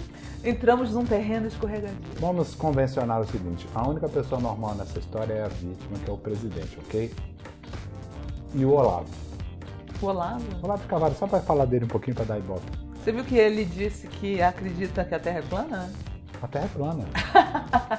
entramos 0.43 0.93
num 0.93 1.05
terreno 1.05 1.47
escorregadio. 1.47 1.97
Vamos 2.19 2.53
convencionar 2.53 3.19
o 3.19 3.25
seguinte: 3.25 3.67
a 3.73 3.87
única 3.87 4.07
pessoa 4.07 4.39
normal 4.39 4.75
nessa 4.75 4.99
história 4.99 5.33
é 5.33 5.45
a 5.45 5.47
vítima, 5.47 5.97
que 6.03 6.09
é 6.09 6.13
o 6.13 6.17
presidente, 6.17 6.77
ok? 6.85 7.11
E 8.53 8.65
o 8.65 8.73
Olavo. 8.73 9.30
O 10.01 10.05
Olavo? 10.07 10.43
Olavo 10.63 10.87
Carvalho, 10.87 11.15
só 11.15 11.27
para 11.27 11.39
falar 11.41 11.65
dele 11.65 11.85
um 11.85 11.87
pouquinho 11.87 12.15
para 12.15 12.25
dar 12.25 12.39
ibope. 12.39 12.65
Você 12.95 13.11
viu 13.11 13.23
que 13.23 13.37
ele 13.37 13.65
disse 13.65 14.07
que 14.07 14.41
acredita 14.41 15.03
que 15.03 15.13
a 15.13 15.19
Terra 15.19 15.39
é 15.39 15.41
plana? 15.41 15.89
A 16.41 16.47
Terra 16.47 16.65
é 16.65 16.77
plana. 16.77 17.05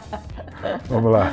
Vamos 0.88 1.12
lá. 1.12 1.32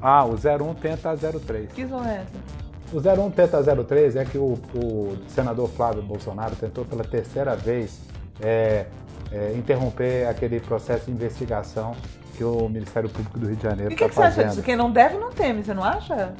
Ah, 0.00 0.24
o 0.24 0.34
01 0.34 0.74
tenta 0.74 1.10
a 1.10 1.16
03. 1.16 1.72
Que 1.72 1.86
zona 1.86 2.10
é 2.12 2.16
essa? 2.16 2.56
O 2.92 2.98
01 2.98 3.30
Peta 3.32 3.62
03 3.84 4.16
é 4.16 4.24
que 4.24 4.38
o, 4.38 4.54
o 4.74 5.16
senador 5.28 5.68
Flávio 5.70 6.02
Bolsonaro 6.02 6.54
tentou 6.54 6.84
pela 6.84 7.02
terceira 7.02 7.56
vez 7.56 8.00
é, 8.40 8.86
é, 9.32 9.52
interromper 9.56 10.28
aquele 10.28 10.60
processo 10.60 11.06
de 11.06 11.10
investigação 11.12 11.96
que 12.36 12.44
o 12.44 12.68
Ministério 12.68 13.08
Público 13.08 13.38
do 13.38 13.46
Rio 13.46 13.56
de 13.56 13.62
Janeiro 13.62 13.90
E 13.90 13.94
o 13.94 13.96
que, 13.96 14.04
está 14.04 14.08
que 14.08 14.14
você 14.14 14.20
acha 14.22 14.34
fazendo. 14.34 14.50
disso? 14.50 14.62
Quem 14.62 14.76
não 14.76 14.90
deve, 14.90 15.16
não 15.18 15.30
teme, 15.30 15.64
você 15.64 15.74
não 15.74 15.82
acha? 15.82 16.32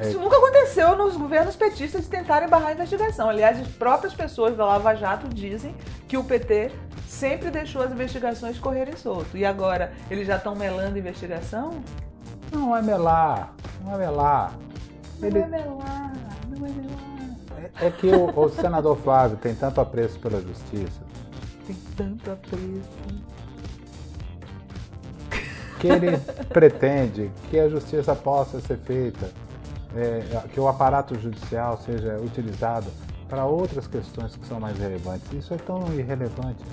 É. 0.00 0.08
Isso 0.08 0.18
nunca 0.20 0.36
aconteceu 0.36 0.96
nos 0.96 1.16
governos 1.16 1.56
petistas 1.56 2.02
de 2.02 2.08
tentarem 2.08 2.48
barrar 2.48 2.68
a 2.68 2.72
investigação. 2.72 3.28
Aliás, 3.28 3.58
as 3.60 3.66
próprias 3.68 4.14
pessoas 4.14 4.56
da 4.56 4.64
Lava 4.64 4.94
Jato 4.94 5.28
dizem 5.28 5.74
que 6.06 6.16
o 6.16 6.22
PT 6.24 6.70
sempre 7.06 7.50
deixou 7.50 7.82
as 7.82 7.90
investigações 7.90 8.58
correrem 8.58 8.96
solto. 8.96 9.36
E 9.36 9.44
agora, 9.44 9.92
eles 10.10 10.26
já 10.26 10.36
estão 10.36 10.54
melando 10.54 10.94
a 10.94 10.98
investigação? 10.98 11.82
Não 12.52 12.76
é 12.76 12.80
melar, 12.82 13.52
não 13.84 13.94
é 13.94 13.98
melar. 13.98 14.52
Ele- 15.20 15.40
Não 15.40 15.46
é 15.46 15.48
melar, 15.50 16.12
não 16.48 16.66
é 16.66 16.70
melar. 16.70 17.70
É 17.80 17.90
que 17.90 18.06
o, 18.06 18.38
o 18.40 18.48
senador 18.50 18.96
Flávio 18.98 19.36
tem 19.36 19.54
tanto 19.54 19.80
apreço 19.80 20.18
pela 20.20 20.40
justiça 20.40 21.00
Tem 21.66 21.76
tanto 21.96 22.30
apreço. 22.30 22.88
que 25.80 25.86
ele 25.88 26.16
pretende 26.52 27.30
que 27.50 27.58
a 27.58 27.68
justiça 27.68 28.14
possa 28.14 28.60
ser 28.60 28.78
feita, 28.78 29.30
é, 29.96 30.22
que 30.52 30.60
o 30.60 30.68
aparato 30.68 31.18
judicial 31.18 31.78
seja 31.78 32.16
utilizado 32.18 32.86
para 33.28 33.44
outras 33.44 33.86
questões 33.86 34.34
que 34.36 34.46
são 34.46 34.58
mais 34.58 34.78
relevantes. 34.78 35.30
Isso 35.32 35.52
é 35.54 35.56
tão 35.58 35.84
irrelevante. 35.92 36.64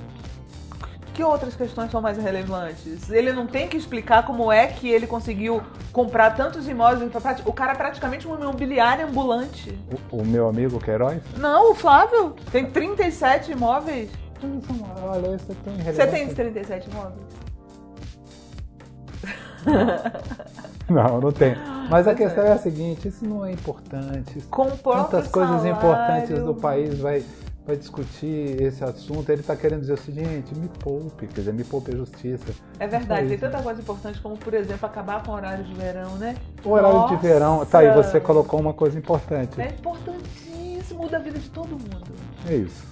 Que 1.14 1.24
outras 1.24 1.56
questões 1.56 1.90
são 1.92 2.02
mais 2.02 2.18
relevantes? 2.18 3.10
Ele 3.10 3.32
não 3.32 3.48
tem 3.48 3.70
que 3.70 3.78
explicar 3.78 4.26
como 4.26 4.52
é 4.52 4.68
que 4.68 4.90
ele 4.90 5.08
conseguiu 5.08 5.62
comprar 5.94 6.32
tantos 6.36 6.68
imóveis. 6.68 7.10
O 7.46 7.54
cara 7.54 7.72
é 7.72 7.76
praticamente 7.76 8.28
um 8.28 8.36
imobiliário 8.36 9.08
ambulante. 9.08 9.78
O, 10.12 10.18
o 10.22 10.26
meu 10.26 10.50
amigo 10.50 10.78
Queiroz, 10.78 11.22
Não, 11.38 11.72
o 11.72 11.76
Flávio 11.76 12.36
tem 12.52 12.70
37 12.70 13.54
imóveis. 13.54 14.10
olha, 15.04 15.36
isso 15.36 15.52
é 15.52 15.56
tão 15.64 15.74
irrelevante. 15.74 15.96
Você 15.96 16.08
tem 16.08 16.34
37 16.36 16.90
imóveis? 16.90 17.26
Não, 20.90 21.20
não 21.20 21.32
tem. 21.32 21.56
Mas 21.90 22.08
a 22.08 22.14
Pois 22.14 22.18
questão 22.18 22.44
é. 22.44 22.50
é. 22.50 22.52
a 22.54 22.58
seguinte, 22.58 23.08
isso 23.08 23.26
não 23.26 23.44
é 23.46 23.52
importante. 23.52 24.40
Com 24.50 24.70
Quantas 24.78 25.28
coisas 25.28 25.62
salário. 25.62 25.72
importantes 25.76 26.40
do 26.44 26.54
país 26.54 27.00
vai, 27.00 27.24
vai 27.66 27.76
discutir 27.76 28.62
esse 28.62 28.84
assunto? 28.84 29.30
Ele 29.32 29.42
está 29.42 29.56
querendo 29.56 29.82
dizer 29.82 29.94
o 29.94 29.98
seguinte, 29.98 30.54
me 30.56 30.68
poupe, 30.68 31.26
quer 31.28 31.42
dizer, 31.42 31.54
me 31.54 31.64
poupe 31.64 31.92
a 31.92 31.96
justiça. 31.96 32.46
É 32.80 32.86
verdade, 32.88 33.28
tem 33.30 33.38
tanta 33.38 33.62
coisa 33.64 33.82
importante 33.82 34.22
como, 34.22 34.38
por 34.38 34.54
exemplo, 34.54 34.86
acabar 34.86 35.24
com 35.24 35.32
o 35.32 35.36
horário 35.36 35.64
de 35.64 35.74
verão, 35.74 36.12
né? 36.18 36.36
O 36.64 36.70
horário 36.70 36.98
de 37.08 37.14
Nossa! 37.14 37.18
verão, 37.18 37.66
tá 37.66 37.80
aí, 37.80 37.92
você 37.92 38.20
colocou 38.20 38.60
uma 38.60 38.74
coisa 38.74 38.98
importante. 38.98 39.60
É 39.60 39.70
importantíssimo, 39.70 41.02
muda 41.02 41.18
a 41.18 41.20
vida 41.20 41.40
de 41.40 41.50
todo 41.50 41.70
mundo. 41.70 42.14
É 42.48 42.56
isso. 42.56 42.84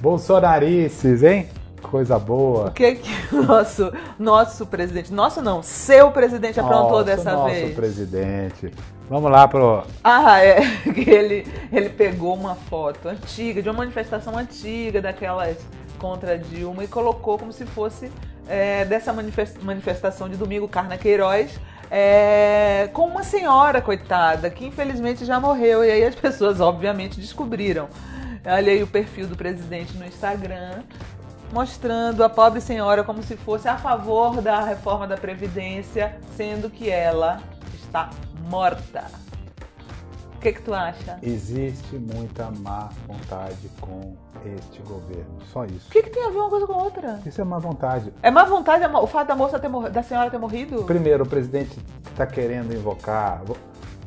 Bolsonarices, 0.00 1.22
hein? 1.22 1.48
Coisa 1.90 2.18
boa. 2.18 2.66
O 2.68 2.70
que 2.72 2.96
que 2.96 3.34
o 3.34 3.42
nosso, 3.42 3.92
nosso 4.18 4.66
presidente, 4.66 5.12
nosso 5.12 5.40
não, 5.40 5.62
seu 5.62 6.10
presidente 6.10 6.58
aprontou 6.58 6.90
Nossa, 6.98 7.04
dessa 7.04 7.32
nosso 7.32 7.54
vez? 7.54 7.74
presidente. 7.74 8.70
Vamos 9.08 9.30
lá 9.30 9.46
pro. 9.46 9.84
Ah, 10.02 10.42
é. 10.44 10.58
Ele, 11.06 11.46
ele 11.72 11.88
pegou 11.90 12.34
uma 12.34 12.56
foto 12.56 13.08
antiga, 13.08 13.62
de 13.62 13.68
uma 13.68 13.78
manifestação 13.78 14.36
antiga, 14.36 15.00
daquelas 15.00 15.56
contra 15.98 16.36
Dilma, 16.36 16.82
e 16.84 16.88
colocou 16.88 17.38
como 17.38 17.52
se 17.52 17.64
fosse 17.64 18.10
é, 18.48 18.84
dessa 18.84 19.12
manifes- 19.12 19.56
manifestação 19.62 20.28
de 20.28 20.36
domingo, 20.36 20.66
Carna 20.68 20.98
Queiroz, 20.98 21.58
é, 21.88 22.90
com 22.92 23.06
uma 23.06 23.22
senhora, 23.22 23.80
coitada, 23.80 24.50
que 24.50 24.66
infelizmente 24.66 25.24
já 25.24 25.38
morreu. 25.38 25.84
E 25.84 25.90
aí 25.90 26.04
as 26.04 26.14
pessoas, 26.16 26.60
obviamente, 26.60 27.20
descobriram. 27.20 27.88
Olha 28.44 28.72
aí 28.72 28.82
o 28.82 28.86
perfil 28.88 29.26
do 29.28 29.36
presidente 29.36 29.96
no 29.96 30.04
Instagram, 30.04 30.82
mostrando 31.52 32.22
a 32.24 32.28
pobre 32.28 32.60
senhora 32.60 33.02
como 33.04 33.22
se 33.22 33.36
fosse 33.36 33.68
a 33.68 33.76
favor 33.76 34.40
da 34.40 34.60
reforma 34.60 35.06
da 35.06 35.16
Previdência, 35.16 36.18
sendo 36.36 36.68
que 36.70 36.90
ela 36.90 37.40
está 37.74 38.10
morta. 38.48 39.04
O 40.34 40.38
que, 40.38 40.52
que 40.52 40.62
tu 40.62 40.72
acha? 40.74 41.18
Existe 41.22 41.96
muita 41.96 42.50
má 42.58 42.90
vontade 43.08 43.68
com 43.80 44.14
este 44.44 44.80
governo. 44.82 45.38
Só 45.52 45.64
isso. 45.64 45.88
O 45.88 45.90
que, 45.90 46.02
que 46.02 46.10
tem 46.10 46.24
a 46.24 46.28
ver 46.30 46.36
uma 46.38 46.50
coisa 46.50 46.66
com 46.66 46.74
a 46.74 46.82
outra? 46.84 47.20
Isso 47.26 47.40
é 47.40 47.44
má 47.44 47.58
vontade. 47.58 48.12
É 48.22 48.30
má 48.30 48.44
vontade 48.44 48.86
mo- 48.86 49.00
o 49.02 49.06
fato 49.08 49.28
da 49.28 49.34
moça 49.34 49.58
ter 49.58 49.68
morrido, 49.68 49.92
da 49.92 50.02
senhora 50.04 50.30
ter 50.30 50.38
morrido? 50.38 50.84
Primeiro, 50.84 51.24
o 51.24 51.28
presidente 51.28 51.76
está 52.12 52.26
querendo 52.26 52.72
invocar. 52.74 53.42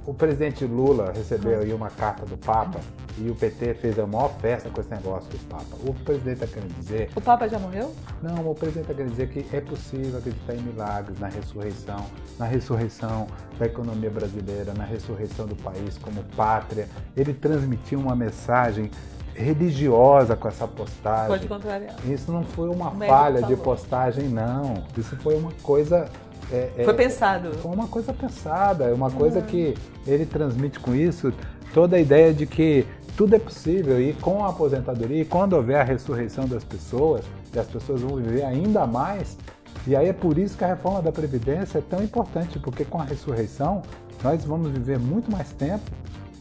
O 0.06 0.14
presidente 0.14 0.66
Lula 0.66 1.12
recebeu 1.16 1.60
aí 1.60 1.74
uma 1.74 1.90
carta 1.90 2.26
do 2.26 2.36
Papa 2.38 2.80
e 3.18 3.30
o 3.30 3.36
PT 3.36 3.76
fez 3.76 4.00
a 4.00 4.08
maior 4.08 4.34
festa 4.40 4.70
com 4.70 4.82
esse 4.82 4.90
negócio 4.90 5.30
do 5.30 5.38
Papa. 5.48 5.76
O 5.86 5.94
presidente 5.94 6.44
está 6.44 6.48
querendo 6.48 6.74
dizer. 6.80 7.10
O 7.16 7.22
Papa 7.22 7.48
já 7.48 7.60
morreu? 7.60 7.94
Não, 8.22 8.50
o 8.50 8.56
presidente 8.56 8.84
está 8.84 8.94
querendo 8.94 9.12
dizer 9.12 9.30
que 9.30 9.56
é 9.56 9.62
possível 9.62 10.18
acreditar 10.18 10.56
em 10.56 10.62
milagres, 10.62 11.20
na 11.20 11.28
ressurreição, 11.28 12.06
na 12.40 12.46
ressurreição 12.46 13.28
da 13.60 13.66
economia 13.66 14.10
brasileira, 14.10 14.74
na 14.74 14.86
ressurreição 14.86 15.46
do 15.46 15.56
país 15.56 15.98
como 15.98 16.24
pátria. 16.36 16.88
Ele 17.16 17.34
transmitiu 17.34 18.00
uma 18.00 18.16
mensagem 18.16 18.90
religiosa 19.36 20.36
com 20.36 20.48
essa 20.48 20.68
postagem. 20.68 21.28
Pode 21.28 21.48
contrariar. 21.48 21.96
Isso 22.06 22.32
não 22.32 22.44
foi 22.44 22.70
uma 22.70 22.92
falha 22.92 23.42
de 23.44 23.56
postagem, 23.56 24.28
não. 24.28 24.84
Isso 24.98 25.16
foi 25.18 25.38
uma 25.38 25.52
coisa. 25.64 26.10
É, 26.52 26.72
é, 26.78 26.84
Foi 26.84 26.94
pensado. 26.94 27.54
Foi 27.56 27.72
uma 27.72 27.88
coisa 27.88 28.14
pensada, 28.14 28.86
é 28.86 28.94
uma 28.94 29.12
coisa 29.12 29.42
que 29.42 29.76
ele 30.08 30.26
transmite 30.26 30.80
com 30.80 30.96
isso 30.96 31.32
toda 31.74 31.98
a 31.98 32.00
ideia 32.00 32.34
de 32.34 32.46
que 32.46 32.86
tudo 33.16 33.36
é 33.36 33.40
possível 33.40 34.02
e 34.02 34.14
com 34.14 34.44
a 34.44 34.50
aposentadoria, 34.50 35.22
e 35.22 35.26
quando 35.26 35.54
houver 35.54 35.80
a 35.80 35.84
ressurreição 35.84 36.48
das 36.48 36.64
pessoas, 36.64 37.26
e 37.54 37.60
as 37.60 37.68
pessoas 37.68 38.02
vão 38.02 38.16
viver 38.16 38.44
ainda 38.44 38.88
mais, 38.88 39.38
e 39.86 39.96
aí 39.96 40.08
é 40.08 40.14
por 40.14 40.38
isso 40.38 40.58
que 40.58 40.64
a 40.64 40.68
reforma 40.68 41.02
da 41.02 41.12
Previdência 41.12 41.80
é 41.80 41.82
tão 41.82 42.04
importante, 42.04 42.58
porque 42.60 42.86
com 42.86 43.00
a 43.00 43.04
ressurreição 43.04 43.82
nós 44.24 44.44
vamos 44.44 44.72
viver 44.72 45.00
muito 45.00 45.32
mais 45.32 45.52
tempo 45.52 45.84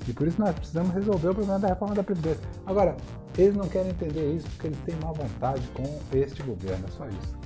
e 0.06 0.12
por 0.12 0.26
isso 0.26 0.40
nós 0.40 0.54
precisamos 0.54 0.94
resolver 0.94 1.28
o 1.28 1.34
problema 1.34 1.58
da 1.58 1.68
reforma 1.68 1.94
da 1.94 2.02
Previdência. 2.02 2.40
Agora, 2.66 2.96
eles 3.36 3.54
não 3.54 3.68
querem 3.68 3.90
entender 3.90 4.34
isso 4.34 4.48
porque 4.50 4.68
eles 4.68 4.78
têm 4.86 4.94
má 5.02 5.12
vontade 5.12 5.62
com 5.74 5.84
este 6.16 6.42
governo, 6.42 6.84
é 6.86 6.90
só 6.90 7.06
isso. 7.06 7.36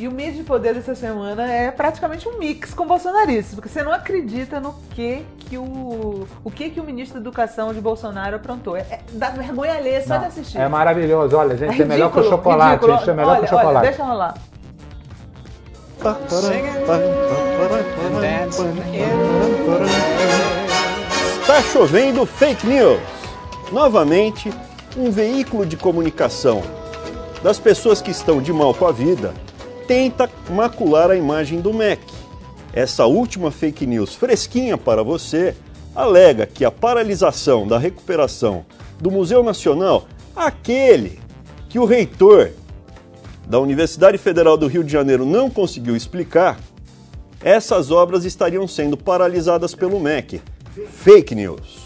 E 0.00 0.08
o 0.08 0.10
mídia 0.10 0.32
de 0.32 0.44
poder 0.44 0.72
dessa 0.72 0.94
semana 0.94 1.46
é 1.52 1.70
praticamente 1.70 2.26
um 2.26 2.38
mix 2.38 2.72
com 2.72 2.86
bolsonaristas, 2.86 3.54
porque 3.54 3.68
você 3.68 3.82
não 3.82 3.92
acredita 3.92 4.58
no 4.58 4.72
que 4.94 5.26
que 5.40 5.58
o 5.58 6.26
o 6.42 6.50
que 6.50 6.70
que 6.70 6.80
o 6.80 6.84
ministro 6.84 7.20
da 7.20 7.20
Educação 7.20 7.74
de 7.74 7.82
Bolsonaro 7.82 8.36
aprontou. 8.36 8.78
É, 8.78 8.80
é 8.80 9.00
dá 9.12 9.28
vergonha 9.28 9.74
alheia 9.74 10.02
só 10.02 10.14
Não, 10.14 10.20
de 10.20 10.26
assistir. 10.28 10.56
É 10.56 10.66
maravilhoso, 10.68 11.36
olha, 11.36 11.54
gente, 11.54 11.82
é, 11.82 11.84
melhor 11.84 12.10
que 12.10 12.16
o 12.16 12.22
ridículo, 12.22 12.38
chocolate, 12.38 12.72
ridículo. 12.76 12.96
gente, 12.96 13.10
é 13.10 13.12
melhor 13.12 13.30
olha, 13.30 13.38
que 13.40 13.44
o 13.44 13.48
chocolate. 13.48 13.76
Olha, 13.76 13.88
deixa 13.88 14.04
rolar. 14.04 14.34
Está 21.42 21.62
chovendo 21.74 22.24
fake 22.24 22.66
news. 22.66 23.00
Novamente, 23.70 24.50
um 24.96 25.10
veículo 25.10 25.66
de 25.66 25.76
comunicação 25.76 26.62
das 27.42 27.58
pessoas 27.58 28.00
que 28.00 28.10
estão 28.10 28.40
de 28.40 28.50
mal 28.50 28.72
com 28.72 28.86
a 28.86 28.92
vida 28.92 29.34
tenta 29.90 30.30
macular 30.48 31.10
a 31.10 31.16
imagem 31.16 31.60
do 31.60 31.74
MEC. 31.74 32.00
Essa 32.72 33.06
última 33.06 33.50
fake 33.50 33.84
news 33.88 34.14
fresquinha 34.14 34.78
para 34.78 35.02
você 35.02 35.56
alega 35.96 36.46
que 36.46 36.64
a 36.64 36.70
paralisação 36.70 37.66
da 37.66 37.76
recuperação 37.76 38.64
do 39.00 39.10
Museu 39.10 39.42
Nacional, 39.42 40.06
aquele 40.36 41.18
que 41.68 41.76
o 41.76 41.84
reitor 41.84 42.52
da 43.48 43.58
Universidade 43.58 44.16
Federal 44.16 44.56
do 44.56 44.68
Rio 44.68 44.84
de 44.84 44.92
Janeiro 44.92 45.26
não 45.26 45.50
conseguiu 45.50 45.96
explicar, 45.96 46.60
essas 47.42 47.90
obras 47.90 48.24
estariam 48.24 48.68
sendo 48.68 48.96
paralisadas 48.96 49.74
pelo 49.74 49.98
MEC. 49.98 50.40
Fake 51.02 51.34
news. 51.34 51.84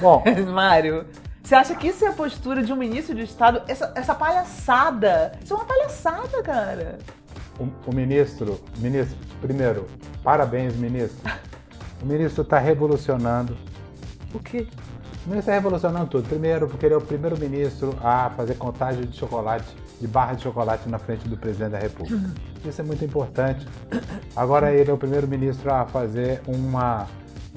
Bom, 0.00 0.24
Mário, 0.50 1.04
você 1.44 1.54
acha 1.54 1.74
que 1.74 1.88
isso 1.88 2.02
é 2.06 2.08
a 2.08 2.12
postura 2.12 2.62
de 2.62 2.72
um 2.72 2.76
ministro 2.76 3.14
de 3.14 3.22
Estado? 3.22 3.60
Essa, 3.68 3.92
essa 3.94 4.14
palhaçada. 4.14 5.32
Isso 5.44 5.52
é 5.52 5.56
uma 5.56 5.66
palhaçada, 5.66 6.42
cara. 6.42 6.98
o, 7.60 7.90
o 7.90 7.94
ministro, 7.94 8.58
ministro, 8.78 9.14
primeiro, 9.42 9.86
parabéns, 10.22 10.74
ministro. 10.74 11.30
O 12.02 12.06
ministro 12.06 12.42
está 12.42 12.58
revolucionando. 12.58 13.54
O 14.32 14.38
quê? 14.38 14.66
O 15.26 15.28
ministro 15.28 15.38
está 15.40 15.52
revolucionando 15.52 16.06
tudo. 16.06 16.26
Primeiro, 16.26 16.66
porque 16.66 16.86
ele 16.86 16.94
é 16.94 16.96
o 16.96 17.00
primeiro 17.02 17.38
ministro 17.38 17.94
a 18.02 18.30
fazer 18.30 18.54
contagem 18.54 19.04
de 19.04 19.14
chocolate, 19.14 19.66
de 20.00 20.06
barra 20.06 20.32
de 20.32 20.42
chocolate 20.42 20.88
na 20.88 20.98
frente 20.98 21.28
do 21.28 21.36
presidente 21.36 21.72
da 21.72 21.78
República. 21.78 22.30
Isso 22.64 22.80
é 22.80 22.84
muito 22.84 23.04
importante. 23.04 23.68
Agora 24.34 24.72
ele 24.72 24.90
é 24.90 24.94
o 24.94 24.98
primeiro 24.98 25.28
ministro 25.28 25.70
a 25.70 25.84
fazer 25.84 26.40
uma, 26.46 27.06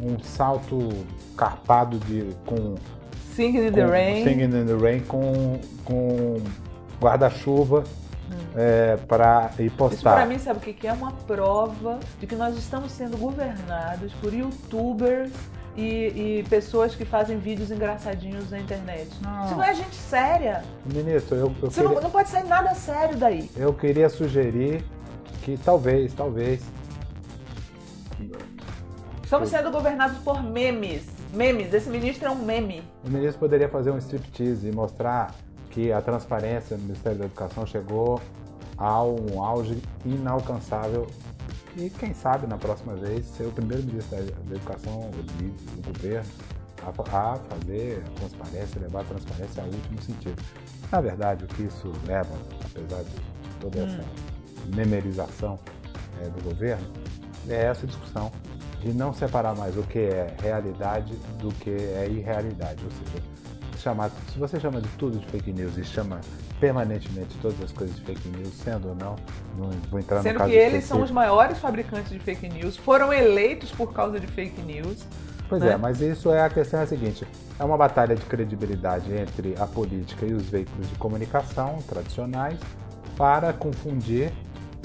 um 0.02 0.20
salto 0.20 0.90
carpado 1.38 1.98
de, 2.00 2.36
com 2.46 2.76
Singing 3.38 3.68
in 3.68 3.72
the 3.72 3.84
com- 3.84 3.92
Rain. 3.92 4.24
Singing 4.24 4.44
in 4.46 4.66
the 4.66 4.74
Rain 4.74 5.00
com, 5.02 5.60
com 5.86 6.42
guarda-chuva 7.00 7.84
é, 8.56 8.98
para 9.08 9.52
ir 9.60 9.68
Isso 9.68 9.76
pra 9.76 9.88
postar. 9.90 10.26
mim, 10.26 10.40
sabe 10.40 10.58
o 10.58 10.74
que 10.74 10.88
é? 10.88 10.92
Uma 10.92 11.12
prova 11.12 12.00
de 12.20 12.26
que 12.26 12.36
nós 12.36 12.58
estamos 12.58 12.92
sendo 12.92 13.16
governados 13.16 14.12
por 14.14 14.34
youtubers 14.34 15.32
e, 15.76 16.40
e 16.40 16.46
pessoas 16.50 16.96
que 16.96 17.06
fazem 17.06 17.38
vídeos 17.38 17.70
engraçadinhos 17.70 18.50
na 18.50 18.60
internet. 18.60 19.08
Não. 19.22 19.46
Isso 19.46 19.56
não 19.56 19.64
é 19.64 19.76
gente 19.76 19.96
séria. 19.96 20.64
Ministro, 20.84 21.38
eu, 21.38 21.54
eu, 21.62 21.68
Isso 21.70 21.84
não, 21.84 21.90
queria, 21.90 22.02
não 22.04 22.10
pode 22.10 22.30
sair 22.30 22.48
nada 22.48 22.74
sério 22.74 23.16
daí. 23.18 23.52
eu 23.56 23.72
queria 23.72 24.10
sugerir 24.10 24.84
que 25.44 25.56
talvez, 25.58 26.12
talvez, 26.14 26.64
Estamos 29.24 29.50
sendo 29.50 29.70
governados 29.72 30.18
por 30.20 30.42
memes. 30.42 31.17
Memes. 31.34 31.74
Esse 31.74 31.90
ministro 31.90 32.28
é 32.28 32.32
um 32.32 32.44
meme. 32.44 32.84
o 33.06 33.10
ministro 33.10 33.40
poderia 33.40 33.70
fazer 33.70 33.92
um 33.92 33.98
striptease 33.98 34.68
e 34.68 34.72
mostrar 34.72 35.34
que 35.70 35.92
a 35.92 36.02
transparência 36.02 36.78
no 36.78 36.84
Ministério 36.84 37.18
da 37.20 37.26
Educação 37.26 37.66
chegou 37.66 38.20
a 38.78 39.04
um 39.04 39.44
auge 39.44 39.82
inalcançável 40.06 41.08
e 41.76 41.90
quem 41.90 42.14
sabe 42.14 42.48
na 42.48 42.58
próxima 42.58 42.96
vez 42.96 43.26
ser 43.26 43.46
o 43.46 43.52
primeiro 43.52 43.84
ministro 43.84 44.18
da 44.18 44.56
Educação 44.56 45.10
do 45.12 45.94
governo 45.94 46.30
a, 46.86 46.92
fa- 46.94 47.34
a 47.34 47.36
fazer 47.36 48.04
a 48.08 48.20
transparência, 48.20 48.82
levar 48.82 49.02
a 49.02 49.04
transparência 49.04 49.64
ao 49.64 49.70
último 49.70 50.02
sentido. 50.02 50.42
Na 50.92 51.02
verdade, 51.02 51.44
o 51.44 51.48
que 51.48 51.64
isso 51.64 51.92
leva, 52.08 52.30
apesar 52.66 53.04
de 53.04 53.12
toda 53.60 53.80
essa 53.80 54.04
memorização 54.76 55.60
eh, 56.22 56.30
do 56.30 56.44
governo, 56.44 56.86
é 57.50 57.66
essa 57.66 57.86
discussão 57.86 58.32
de 58.82 58.94
não 58.94 59.14
separar 59.14 59.56
mais 59.56 59.78
o 59.78 59.84
que 59.84 60.00
é 60.00 60.36
realidade 60.42 61.14
do 61.40 61.50
que 61.50 61.70
é 61.70 62.08
irrealidade. 62.10 62.84
Ou 62.84 62.92
seja, 62.92 63.24
chamar, 63.78 64.12
se 64.32 64.40
você 64.40 64.60
chama 64.60 64.82
de 64.82 64.90
tudo 64.90 65.20
de 65.20 65.26
fake 65.28 65.52
news 65.52 65.78
e 65.78 65.84
chama 65.84 66.20
permanentemente 66.60 67.38
todas 67.42 67.62
as 67.62 67.72
coisas 67.72 67.96
de 67.96 68.02
fake 68.04 68.28
news, 68.30 68.54
sendo 68.54 68.90
ou 68.90 68.96
não, 68.96 69.16
não 69.58 69.70
vou 69.90 70.00
entrar 70.00 70.18
no 70.18 70.24
Sendo 70.24 70.40
caso 70.40 70.50
que 70.50 70.56
eles 70.56 70.84
são 70.84 71.02
os 71.02 71.12
maiores 71.12 71.58
fabricantes 71.60 72.10
de 72.12 72.20
fake 72.20 72.50
news, 72.50 72.76
foram 72.76 73.14
eleitos 73.14 73.72
por 73.72 73.94
causa 73.94 74.20
de 74.20 74.28
fake 74.28 74.62
news. 74.62 75.06
Pois 75.48 75.62
né? 75.62 75.74
é, 75.74 75.78
mas 75.78 76.02
isso 76.02 76.32
é 76.32 76.42
a 76.42 76.50
questão 76.50 76.80
é 76.80 76.84
a 76.84 76.88
seguinte: 76.88 77.26
é 77.58 77.64
uma 77.64 77.78
batalha 77.78 78.16
de 78.16 78.26
credibilidade 78.26 79.14
entre 79.14 79.56
a 79.60 79.66
política 79.66 80.26
e 80.26 80.34
os 80.34 80.44
veículos 80.50 80.90
de 80.90 80.96
comunicação 80.96 81.80
tradicionais 81.88 82.60
para 83.16 83.54
confundir 83.54 84.32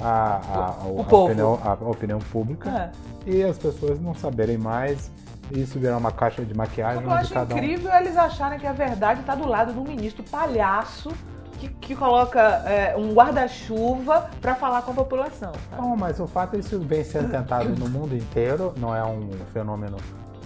a, 0.03 0.41
a- 0.83 0.87
O 0.87 1.01
a 1.01 1.05
povo. 1.05 1.25
opinião, 1.27 1.59
a 1.65 1.73
opinião 1.89 2.19
pública 2.19 2.93
É. 3.27 3.31
e 3.31 3.43
as 3.43 3.57
pessoas 3.59 4.01
não 4.01 4.15
saberem 4.15 4.59
mais 4.59 5.11
e 5.51 5.61
isso 5.63 5.79
virar 5.79 5.97
uma 5.99 6.11
caixa 6.13 6.45
de 6.45 6.55
maquiagem 6.55 7.03
eu 7.03 7.11
acho 7.11 7.33
cada 7.35 7.55
um. 7.55 7.59
incrível 7.59 7.91
é 7.93 8.01
eles 8.03 8.17
acharem 8.17 8.59
que 8.59 8.67
a 8.67 8.73
verdade 8.73 9.21
está 9.21 9.35
do 9.35 9.47
lado 9.47 9.73
de 9.73 9.79
um 9.79 9.85
ministro 9.85 10.23
palhaço 10.25 11.11
que, 11.59 11.69
que 11.69 11.95
coloca 11.95 12.41
é, 12.41 12.97
um 12.97 13.13
guarda-chuva 13.15 14.29
para 14.41 14.55
falar 14.57 14.83
com 14.83 14.91
a 14.91 14.95
população. 14.95 15.53
tá? 15.71 15.77
Não, 15.77 15.97
mas 15.97 16.19
o 16.19 16.27
fato 16.27 16.55
é 16.57 16.59
que 16.59 16.65
isso 16.67 16.81
vem 16.81 17.05
sendo 17.05 17.31
tentado 17.31 17.69
no 17.69 17.87
mundo 17.91 18.17
inteiro, 18.17 18.73
não 18.77 18.95
é 18.95 19.05
um 19.05 19.31
fenômeno 19.53 19.97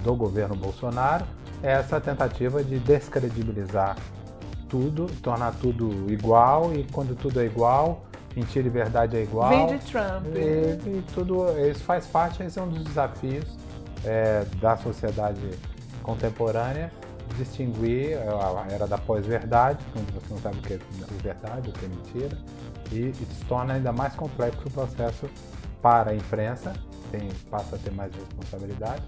do 0.02 0.14
governo 0.14 0.54
Bolsonaro, 0.54 1.24
é 1.62 1.72
essa 1.72 1.98
tentativa 2.00 2.62
de 2.62 2.78
descredibilizar 2.78 3.96
tudo, 4.68 5.06
tornar 5.22 5.52
tudo 5.54 6.10
igual 6.12 6.72
e 6.74 6.84
quando 6.92 7.16
tudo 7.16 7.40
é 7.40 7.44
igual, 7.46 8.02
mentira 8.36 8.66
e 8.66 8.70
verdade 8.70 9.16
é 9.16 9.22
igual. 9.22 9.48
Vem 9.48 9.78
de 9.78 9.84
Trump. 9.90 10.26
E, 10.36 10.88
e 10.88 11.04
tudo 11.14 11.46
isso 11.58 11.82
faz 11.82 12.06
parte, 12.06 12.42
esse 12.42 12.58
é 12.58 12.62
um 12.62 12.68
dos 12.68 12.84
desafios 12.84 13.56
é, 14.04 14.44
da 14.60 14.76
sociedade 14.76 15.40
contemporânea, 16.02 16.92
distinguir 17.36 18.18
a 18.18 18.66
era 18.70 18.86
da 18.86 18.98
pós-verdade, 18.98 19.78
quando 19.92 20.12
você 20.14 20.26
não 20.30 20.38
sabe 20.38 20.58
o 20.58 20.62
que 20.62 20.74
é 20.74 20.78
verdade, 21.22 21.70
o 21.70 21.72
que 21.72 21.84
é 21.84 21.88
mentira, 21.88 22.38
e, 22.92 23.10
e 23.10 23.14
se 23.14 23.44
torna 23.46 23.74
ainda 23.74 23.92
mais 23.92 24.14
complexo 24.14 24.68
o 24.68 24.70
processo 24.70 25.28
para 25.82 26.10
a 26.10 26.14
imprensa, 26.14 26.72
tem, 27.10 27.28
passa 27.50 27.76
a 27.76 27.78
ter 27.78 27.90
mais 27.92 28.14
responsabilidade, 28.14 29.02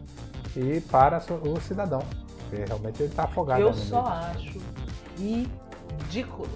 e 0.56 0.80
para 0.80 1.18
o 1.18 1.60
cidadão, 1.60 2.02
porque 2.38 2.64
realmente 2.64 3.02
ele 3.02 3.10
está 3.10 3.24
afogado. 3.24 3.60
Eu 3.60 3.74
só 3.74 4.04
acho 4.06 4.58
ridículo. 5.16 6.48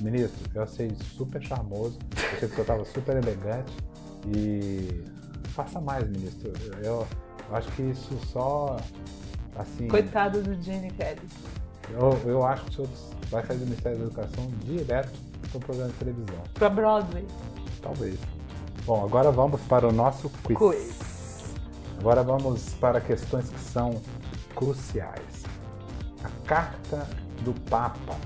Ministro, 0.00 0.50
eu 0.54 0.62
achei 0.62 0.94
super 1.16 1.42
charmoso, 1.42 1.98
achei 2.34 2.48
que 2.48 2.58
eu 2.58 2.62
estava 2.62 2.84
super 2.84 3.16
elegante 3.16 3.72
e 4.36 5.04
faça 5.50 5.80
mais, 5.80 6.06
ministro. 6.08 6.52
Eu, 6.82 7.06
eu 7.48 7.56
acho 7.56 7.70
que 7.72 7.82
isso 7.82 8.18
só, 8.26 8.76
assim, 9.56 9.88
Coitado 9.88 10.42
do 10.42 10.60
Gene 10.62 10.90
Kelly. 10.90 11.20
eu, 11.90 12.20
eu 12.30 12.44
acho 12.44 12.64
que 12.64 12.70
o 12.70 12.74
senhor 12.74 12.88
vai 13.30 13.46
sair 13.46 13.56
do 13.58 13.64
Ministério 13.64 13.98
da 13.98 14.04
Educação 14.04 14.50
direto 14.64 15.18
para 15.50 15.56
o 15.58 15.60
programa 15.60 15.90
de 15.92 15.96
televisão, 15.98 16.42
Pra 16.54 16.68
Broadway. 16.68 17.26
talvez. 17.82 18.18
Bom, 18.84 19.04
agora 19.04 19.30
vamos 19.32 19.60
para 19.62 19.88
o 19.88 19.92
nosso 19.92 20.28
quiz. 20.44 20.58
Quiz. 20.58 20.98
Agora 21.98 22.22
vamos 22.22 22.74
para 22.74 23.00
questões 23.00 23.48
que 23.48 23.58
são 23.58 24.00
cruciais. 24.54 25.42
A 26.22 26.28
carta 26.46 27.08
do 27.42 27.52
Papa 27.68 28.16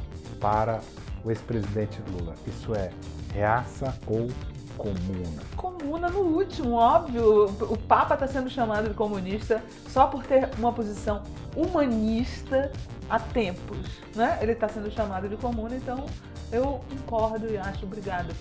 para 0.40 0.80
o 1.24 1.30
ex-presidente 1.30 2.00
Lula. 2.10 2.34
Isso 2.46 2.74
é 2.74 2.90
reaça 3.32 3.94
ou 4.06 4.28
comuna? 4.76 5.42
Comuna 5.56 6.08
no 6.08 6.20
último, 6.20 6.74
óbvio. 6.74 7.46
O 7.46 7.76
Papa 7.76 8.14
está 8.14 8.26
sendo 8.26 8.48
chamado 8.48 8.88
de 8.88 8.94
comunista 8.94 9.62
só 9.88 10.06
por 10.06 10.24
ter 10.24 10.48
uma 10.58 10.72
posição 10.72 11.22
humanista 11.54 12.72
há 13.08 13.18
tempos. 13.18 13.86
Né? 14.14 14.38
Ele 14.40 14.52
está 14.52 14.68
sendo 14.68 14.90
chamado 14.90 15.28
de 15.28 15.36
comuna, 15.36 15.76
então 15.76 16.06
eu 16.50 16.80
concordo 16.90 17.46
e 17.50 17.58
acho 17.58 17.84
obrigado, 17.84 18.34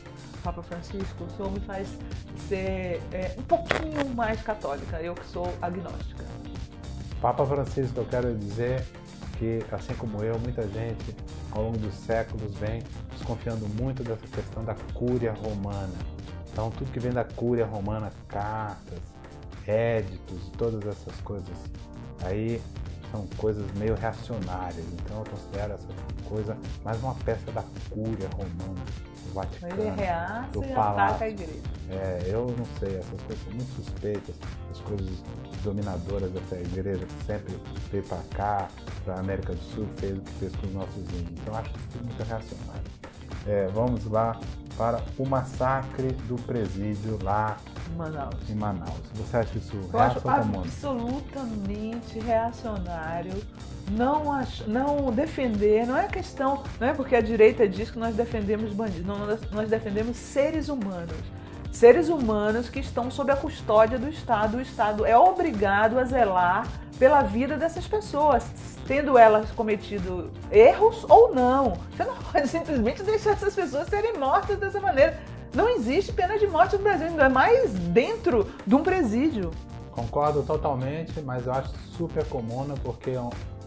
Papa 0.43 0.63
Francisco. 0.63 1.23
O 1.25 1.29
senhor 1.35 1.51
me 1.51 1.59
faz 1.59 1.97
ser 2.47 3.01
é, 3.11 3.35
um 3.37 3.43
pouquinho 3.43 4.13
mais 4.15 4.41
católica, 4.41 5.01
eu 5.01 5.13
que 5.13 5.25
sou 5.25 5.51
agnóstica. 5.61 6.23
Papa 7.21 7.45
Francisco, 7.45 7.99
eu 7.99 8.05
quero 8.05 8.33
dizer 8.35 8.85
que, 9.37 9.59
assim 9.71 9.93
como 9.95 10.23
eu, 10.23 10.39
muita 10.39 10.65
gente 10.67 11.15
ao 11.51 11.63
longo 11.63 11.77
dos 11.77 11.93
séculos 11.95 12.55
vem 12.55 12.81
desconfiando 13.11 13.67
muito 13.81 14.03
dessa 14.03 14.27
questão 14.27 14.63
da 14.63 14.75
cúria 14.93 15.33
romana. 15.33 15.93
Então, 16.51 16.69
tudo 16.71 16.91
que 16.91 16.99
vem 16.99 17.11
da 17.11 17.23
cúria 17.23 17.65
romana, 17.65 18.11
cartas, 18.27 18.99
éditos 19.67 20.51
todas 20.57 20.85
essas 20.85 21.15
coisas 21.21 21.57
aí 22.23 22.61
são 23.11 23.25
coisas 23.37 23.65
meio 23.73 23.95
reacionárias. 23.95 24.85
Então, 24.93 25.19
eu 25.19 25.25
considero 25.25 25.73
essa 25.73 25.87
coisa 26.27 26.57
mais 26.83 27.01
uma 27.01 27.15
peça 27.15 27.51
da 27.51 27.63
cúria 27.89 28.29
romana 28.29 29.08
Vaticano. 29.29 29.81
Ele 29.81 29.89
reaça 29.91 30.49
do 30.51 30.63
e 30.63 30.67
palácio. 30.73 31.01
ataca 31.03 31.25
a 31.25 31.29
igreja. 31.29 31.59
É, 31.89 32.21
eu 32.27 32.53
não 32.57 32.65
sei, 32.79 32.97
essas 32.97 33.21
coisas 33.21 33.43
são 33.43 33.53
muito 33.53 33.75
suspeitas, 33.75 34.35
as 34.69 34.79
coisas 34.81 35.09
dominadoras 35.63 36.31
dessa 36.31 36.55
igreja 36.55 37.05
que 37.05 37.25
sempre 37.25 37.55
veio 37.91 38.03
para 38.03 38.21
cá, 38.35 38.67
para 39.03 39.15
a 39.15 39.19
América 39.19 39.53
do 39.53 39.61
Sul, 39.73 39.87
fez 39.97 40.17
o 40.17 40.21
que 40.21 40.31
fez 40.33 40.55
com 40.55 40.67
os 40.67 40.73
nossos 40.73 40.97
índios. 40.97 41.31
Então 41.41 41.55
acho 41.55 41.69
isso 41.69 41.87
tudo 41.91 42.05
muito 42.05 42.23
reacionário. 42.23 42.83
É, 43.47 43.67
vamos 43.67 44.05
lá 44.05 44.39
para 44.79 45.01
o 45.17 45.27
massacre 45.27 46.07
do 46.29 46.35
presídio 46.43 47.19
lá 47.21 47.57
Manaus. 47.97 48.33
em 48.49 48.55
Manaus. 48.55 48.93
Você 49.15 49.35
acha 49.35 49.57
isso 49.57 49.75
Eu 49.91 49.99
acho 49.99 50.21
comum? 50.21 50.61
absolutamente 50.61 52.17
reacionário 52.19 53.33
não, 53.91 54.31
ach- 54.31 54.63
não 54.67 55.11
defender, 55.11 55.85
não 55.85 55.97
é 55.97 56.07
questão, 56.07 56.63
não 56.79 56.87
é 56.87 56.93
porque 56.93 57.13
a 57.15 57.21
direita 57.21 57.67
diz 57.67 57.91
que 57.91 57.99
nós 57.99 58.15
defendemos 58.15 58.71
bandidos, 58.71 59.05
não, 59.05 59.17
nós 59.51 59.67
defendemos 59.69 60.15
seres 60.15 60.69
humanos. 60.69 61.17
Seres 61.73 62.07
humanos 62.07 62.69
que 62.69 62.79
estão 62.79 63.11
sob 63.11 63.31
a 63.31 63.35
custódia 63.35 63.99
do 63.99 64.07
Estado. 64.07 64.57
O 64.57 64.61
Estado 64.61 65.05
é 65.05 65.15
obrigado 65.17 65.99
a 65.99 66.03
zelar 66.03 66.67
pela 66.99 67.21
vida 67.21 67.57
dessas 67.57 67.87
pessoas, 67.87 68.45
tendo 68.85 69.17
elas 69.17 69.49
cometido 69.51 70.29
erros 70.51 71.05
ou 71.09 71.33
não. 71.33 71.77
Você 71.95 72.03
não 72.03 72.15
pode 72.15 72.47
simplesmente 72.51 73.01
deixar 73.01 73.31
essas 73.31 73.55
pessoas 73.55 73.87
serem 73.87 74.17
mortas 74.17 74.59
dessa 74.59 74.81
maneira. 74.81 75.17
Não 75.55 75.69
existe 75.69 76.11
pena 76.11 76.37
de 76.37 76.45
morte 76.45 76.75
no 76.75 76.83
Brasil, 76.83 77.07
ainda 77.07 77.29
mais 77.29 77.71
dentro 77.73 78.47
de 78.67 78.75
um 78.75 78.83
presídio. 78.83 79.49
Concordo 79.91 80.43
totalmente, 80.43 81.19
mas 81.21 81.47
eu 81.47 81.53
acho 81.53 81.71
super 81.97 82.23
comum 82.25 82.67
porque 82.83 83.11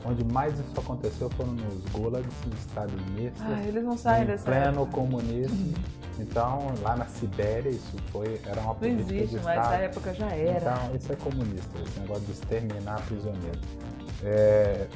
onde 0.05 0.25
mais 0.25 0.55
isso 0.55 0.79
aconteceu 0.79 1.29
foram 1.31 1.53
nos 1.53 1.85
gulags 1.91 2.33
stalinistas. 2.61 3.43
Ah, 3.45 3.63
eles 3.67 3.83
não 3.83 3.97
saem 3.97 4.25
em 4.25 4.27
dessa 4.27 4.45
pleno 4.45 4.87
comunismo. 4.87 5.75
Então, 6.19 6.75
lá 6.83 6.97
na 6.97 7.07
Sibéria, 7.07 7.71
isso 7.71 7.97
foi, 8.11 8.41
era 8.45 8.61
uma 8.61 8.69
Não 8.69 8.75
política 8.75 9.15
existe, 9.15 9.39
de 9.39 9.45
mas 9.45 9.59
essa 9.59 9.75
época 9.75 10.15
já 10.15 10.29
era. 10.29 10.73
Então, 10.73 10.97
isso 10.97 11.13
é 11.13 11.17
comunista, 11.17 11.79
esse 11.87 12.01
negócio 12.01 12.25
de 12.25 12.33
exterminar 12.33 13.01
prisioneiro. 13.07 13.61
É, 14.23 14.87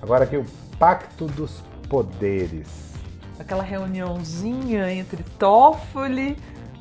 Agora 0.00 0.24
aqui, 0.24 0.36
o 0.36 0.46
Pacto 0.78 1.26
dos 1.26 1.62
Poderes. 1.88 2.94
Aquela 3.38 3.62
reuniãozinha 3.62 4.92
entre 4.92 5.24
Toffoli, 5.38 6.36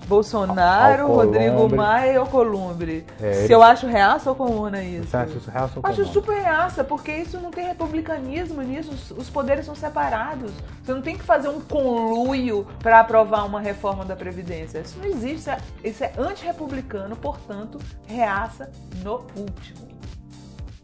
Bolsonaro, 0.08 1.04
Alcolumbre. 1.04 1.50
Rodrigo 1.50 1.76
Maia 1.76 2.14
e 2.14 2.16
Alcolumbre. 2.16 3.06
É, 3.22 3.34
Se 3.34 3.44
ele- 3.46 3.54
eu 3.56 3.62
acho 3.64 3.86
reaça 3.88 4.30
ou 4.30 4.36
comuna 4.36 4.82
isso? 4.84 5.08
Você 5.10 5.18
acha 5.18 5.34
isso 5.38 5.52
real 5.52 5.70
ou 5.76 5.82
Acho 5.84 6.02
comum? 6.02 6.14
super 6.14 6.42
reaça, 6.42 6.84
porque 6.84 7.12
isso 7.12 7.40
não 7.40 7.52
tem 7.52 7.66
republicanismo 7.66 8.62
nisso, 8.62 8.92
os- 8.92 9.12
os 9.12 9.30
poderes 9.30 9.66
são 9.66 9.76
separados. 9.76 10.52
Você 10.84 10.94
não 10.94 11.02
tem 11.02 11.18
que 11.18 11.24
fazer 11.24 11.50
um 11.50 11.60
conluio 11.60 12.66
para 12.82 13.00
aprovar 13.02 13.46
uma 13.46 13.60
reforma 13.60 14.06
da 14.06 14.16
Previdência. 14.16 14.80
Isso 14.80 14.98
não 15.00 15.06
existe, 15.06 15.36
isso 15.38 15.50
é, 15.52 15.58
isso 15.84 16.04
é 16.04 16.12
antirrepublicano, 16.18 17.16
portanto, 17.16 17.78
reaça 18.06 18.72
no 19.04 19.22
último. 19.36 19.88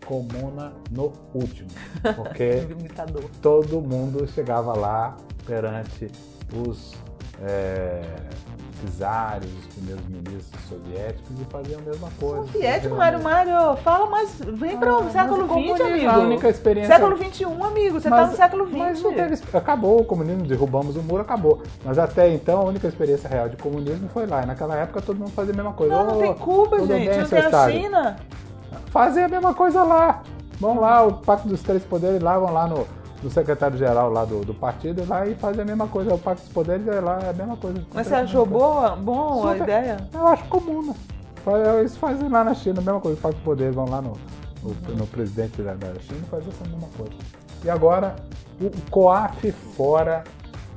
Comuna 0.06 0.74
no 0.92 1.14
último. 1.34 1.70
Porque 2.16 2.68
todo 3.42 3.82
mundo 3.82 4.28
chegava 4.28 4.78
lá 4.78 5.16
perante 5.46 6.12
os 6.68 6.94
é, 7.42 8.02
czares, 8.92 9.50
os 9.60 9.66
primeiros 9.76 10.06
ministros 10.08 10.62
soviéticos 10.70 11.40
e 11.40 11.46
faziam 11.46 11.80
a 11.80 11.84
mesma 11.84 12.10
coisa. 12.20 12.46
Soviético, 12.52 12.96
Mário 12.96 13.22
Mário, 13.24 13.76
fala 13.78 14.06
mais. 14.10 14.36
Vem 14.40 14.78
para 14.78 14.92
Ah, 14.92 14.98
o 15.00 15.12
século 15.12 15.46
XX, 15.48 15.82
amigo. 15.82 16.10
A 16.10 16.18
única 16.20 16.50
experiência. 16.50 16.96
Século 16.96 17.18
XXI, 17.18 17.44
amigo. 17.46 18.00
Você 18.00 18.10
tá 18.10 18.16
Mas- 18.18 18.30
no 18.32 18.36
século 18.38 18.66
XX. 18.68 18.78
Mas 18.78 19.02
não 19.04 19.14
teve, 19.14 19.36
acabou 19.54 20.00
o 20.02 20.06
comunismo, 20.06 20.44
derrubamos 20.46 20.96
o 20.96 21.02
muro, 21.04 21.22
acabou. 21.22 21.62
Mas 21.84 21.98
até 21.98 22.30
então 22.34 22.62
a 22.62 22.64
única 22.66 22.88
experiência 22.88 23.30
real 23.30 23.50
de 23.50 23.58
comunismo 23.58 24.10
foi 24.10 24.26
lá. 24.26 24.44
E 24.44 24.46
naquela 24.46 24.76
época 24.76 25.02
todo 25.02 25.18
mundo 25.18 25.32
fazia 25.32 25.54
a 25.54 25.56
mesma 25.58 25.74
coisa. 25.74 25.94
Não, 25.96 26.06
não 26.06 26.18
Ô, 26.18 26.22
tem 26.22 26.34
Cuba, 26.36 26.80
gente. 26.80 26.88
bem, 27.10 27.18
não 27.20 27.28
tem 27.28 27.40
a? 27.40 27.70
China. 27.72 28.16
Fazem 28.88 29.24
a 29.24 29.28
mesma 29.28 29.54
coisa 29.54 29.84
lá. 29.84 30.22
Vão 30.60 30.80
lá, 30.80 31.04
o 31.04 31.14
Pacto 31.14 31.48
dos 31.48 31.62
Três 31.62 31.84
Poderes 31.84 32.22
lá, 32.22 32.38
vão 32.38 32.54
lá 32.54 32.68
no, 32.68 32.88
no 33.24 33.30
secretário-geral 33.32 34.10
lá 34.12 34.26
do, 34.26 34.42
do 34.42 34.54
partido 34.54 35.06
lá 35.08 35.26
e 35.26 35.34
fazem 35.36 35.62
a 35.62 35.66
mesma 35.66 35.88
coisa. 35.88 36.14
O 36.14 36.20
Pacto 36.20 36.44
dos 36.44 36.52
Poderes 36.52 36.88
é 36.88 37.00
lá, 37.00 37.20
é 37.24 37.30
a 37.30 37.34
mesma 37.34 37.56
coisa. 37.58 37.82
Mas 37.94 38.08
você 38.08 38.16
achou 38.16 38.46
boa, 38.46 38.96
bom 38.96 39.48
a 39.48 39.52
Super. 39.54 39.64
ideia? 39.64 39.98
Eu 40.14 40.28
acho 40.28 40.44
comum, 40.46 40.86
né? 40.88 40.94
Fa- 41.44 41.58
Eles 41.80 41.96
fazem 41.98 42.28
lá 42.30 42.44
na 42.44 42.54
China 42.54 42.80
a 42.80 42.84
mesma 42.84 43.00
coisa. 43.00 43.18
O 43.18 43.22
Pacto 43.22 43.38
dos 43.38 43.46
Poderes 43.46 43.74
vão 43.76 43.86
lá 43.90 44.02
no, 44.02 44.14
no, 44.62 44.96
no 44.96 45.08
presidente 45.08 45.62
da, 45.62 45.74
da 45.74 45.94
China 46.00 46.20
e 46.22 46.30
faz 46.30 46.48
essa 46.48 46.64
mesma 46.70 46.88
coisa. 46.98 47.14
E 47.64 47.70
agora, 47.70 48.16
o 48.62 48.70
COAF 48.92 49.52
fora 49.52 50.24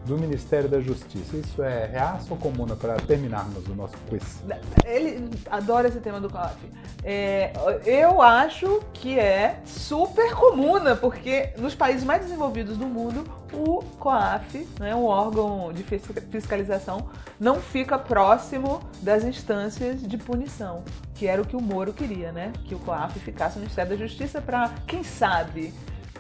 do 0.07 0.17
Ministério 0.17 0.69
da 0.69 0.81
Justiça. 0.81 1.37
Isso 1.37 1.63
é 1.63 1.87
reaça 1.87 2.27
ou 2.31 2.37
comuna 2.37 2.77
para 2.77 2.95
terminarmos 2.95 3.67
o 3.69 3.75
nosso 3.75 3.97
quiz? 4.09 4.43
Ele 4.85 5.29
adora 5.51 5.89
esse 5.89 6.01
tema 6.01 6.21
do 6.21 6.31
COAF. 6.31 6.57
É, 7.05 7.53
eu 7.85 8.23
acho 8.23 8.81
que 8.93 9.19
é 9.19 9.61
super 9.65 10.35
comuna, 10.35 10.97
porque 10.97 11.51
nos 11.59 11.75
países 11.75 12.05
mais 12.05 12.23
desenvolvidos 12.23 12.77
do 12.77 12.87
mundo, 12.87 13.25
o 13.53 13.83
COAF, 13.99 14.67
né, 14.81 14.95
um 14.95 15.05
órgão 15.05 15.73
de 15.73 15.83
fis- 15.83 16.03
fiscalização, 16.31 17.09
não 17.39 17.57
fica 17.57 17.99
próximo 17.99 18.81
das 19.03 19.25
instâncias 19.25 20.03
de 20.03 20.17
punição, 20.17 20.83
que 21.15 21.27
era 21.27 21.41
o 21.41 21.47
que 21.47 21.57
o 21.57 21.61
Moro 21.61 21.93
queria, 21.93 22.33
né? 22.33 22.53
Que 22.65 22.75
o 22.75 22.79
COAF 22.79 23.19
ficasse 23.21 23.57
no 23.57 23.63
Ministério 23.63 23.91
da 23.91 23.97
Justiça 23.97 24.41
para, 24.41 24.71
quem 24.87 25.05
sabe, 25.05 25.73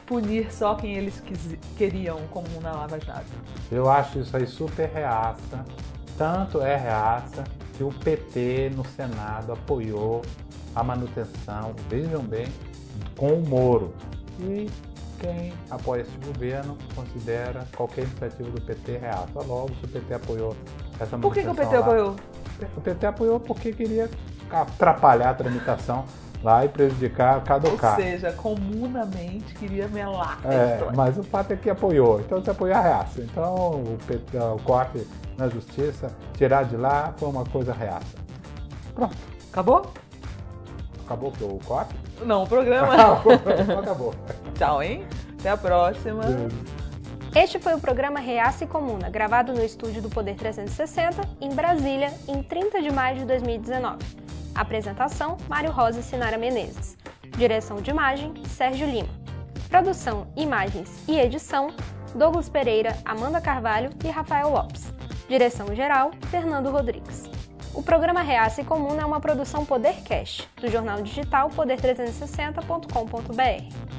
punir 0.06 0.52
só 0.52 0.74
quem 0.74 0.94
eles 0.94 1.22
queriam, 1.76 2.20
como 2.30 2.46
na 2.62 2.72
Lava 2.72 2.98
Jato. 3.00 3.26
Eu 3.70 3.90
acho 3.90 4.20
isso 4.20 4.36
aí 4.36 4.46
super 4.46 4.88
reaça. 4.88 5.64
Tanto 6.16 6.62
é 6.62 6.76
reaça 6.76 7.44
que 7.76 7.82
o 7.84 7.90
PT 7.92 8.72
no 8.74 8.86
Senado 8.86 9.52
apoiou 9.52 10.22
a 10.74 10.82
manutenção, 10.82 11.74
vejam 11.90 12.22
bem, 12.22 12.46
com 13.16 13.34
o 13.34 13.46
Moro. 13.46 13.92
E 14.40 14.70
quem 15.20 15.52
apoia 15.70 16.02
esse 16.02 16.16
governo 16.24 16.76
considera 16.94 17.66
qualquer 17.76 18.02
iniciativa 18.04 18.50
do 18.50 18.60
PT 18.62 18.98
reaça. 18.98 19.40
Logo, 19.46 19.74
se 19.80 19.84
o 19.84 19.88
PT 19.88 20.14
apoiou 20.14 20.56
essa 21.00 21.18
Por 21.18 21.32
que, 21.34 21.40
que 21.42 21.46
o 21.48 21.54
manutenção 21.54 21.70
PT 21.72 21.76
lá- 21.78 21.86
apoiou? 21.86 22.16
O 22.76 22.80
PT 22.80 23.06
apoiou 23.06 23.40
porque 23.40 23.72
queria 23.72 24.08
atrapalhar 24.50 25.30
a 25.30 25.34
tramitação 25.34 26.04
lá 26.42 26.64
e 26.64 26.68
prejudicar, 26.68 27.36
Ou 27.36 27.42
caducar. 27.42 27.96
seja, 27.96 28.32
comunamente 28.32 29.54
queria 29.54 29.88
melar 29.88 30.38
É, 30.44 30.78
mas 30.94 31.16
o 31.18 31.22
fato 31.22 31.52
é 31.52 31.56
que 31.56 31.70
apoiou. 31.70 32.20
Então 32.20 32.42
se 32.42 32.50
apoiou 32.50 32.76
a 32.76 32.80
reaça. 32.80 33.20
Então 33.20 33.54
o, 33.54 33.98
o 34.54 34.62
COAF 34.62 35.06
na 35.36 35.48
justiça, 35.48 36.10
tirar 36.36 36.64
de 36.64 36.76
lá 36.76 37.12
foi 37.16 37.28
uma 37.28 37.44
coisa 37.44 37.72
reaça. 37.72 38.16
Pronto. 38.94 39.16
Acabou? 39.50 39.92
Acabou 41.04 41.30
que 41.30 41.44
o 41.44 41.58
COAF? 41.66 41.94
Não, 42.24 42.44
o 42.44 42.46
programa. 42.46 42.94
Acabou. 43.80 44.14
Tchau, 44.54 44.82
hein? 44.82 45.06
Até 45.38 45.50
a 45.50 45.56
próxima. 45.56 46.22
Este 47.34 47.58
foi 47.58 47.74
o 47.74 47.78
programa 47.78 48.18
Reaça 48.18 48.64
e 48.64 48.66
Comuna, 48.66 49.10
gravado 49.10 49.52
no 49.52 49.62
estúdio 49.62 50.00
do 50.00 50.08
Poder 50.08 50.36
360, 50.36 51.20
em 51.38 51.50
Brasília, 51.54 52.10
em 52.26 52.42
30 52.42 52.80
de 52.80 52.90
maio 52.90 53.18
de 53.18 53.24
2019. 53.26 53.98
Apresentação: 54.56 55.36
Mário 55.48 55.70
Rosa 55.70 56.00
e 56.00 56.02
Sinara 56.02 56.36
Menezes. 56.38 56.96
Direção 57.36 57.76
de 57.76 57.90
imagem: 57.90 58.32
Sérgio 58.48 58.88
Lima. 58.88 59.08
Produção, 59.68 60.26
imagens 60.34 61.04
e 61.06 61.18
edição: 61.18 61.68
Douglas 62.14 62.48
Pereira, 62.48 62.96
Amanda 63.04 63.38
Carvalho 63.40 63.90
e 64.04 64.08
Rafael 64.08 64.50
Lopes. 64.50 64.92
Direção 65.28 65.74
geral: 65.74 66.12
Fernando 66.30 66.70
Rodrigues. 66.70 67.24
O 67.74 67.82
programa 67.82 68.22
Reaça 68.22 68.62
e 68.62 68.64
Comuna 68.64 69.02
é 69.02 69.04
uma 69.04 69.20
produção 69.20 69.66
Podercast, 69.66 70.48
do 70.58 70.70
jornal 70.70 71.02
digital 71.02 71.50
poder360.com.br. 71.50 73.95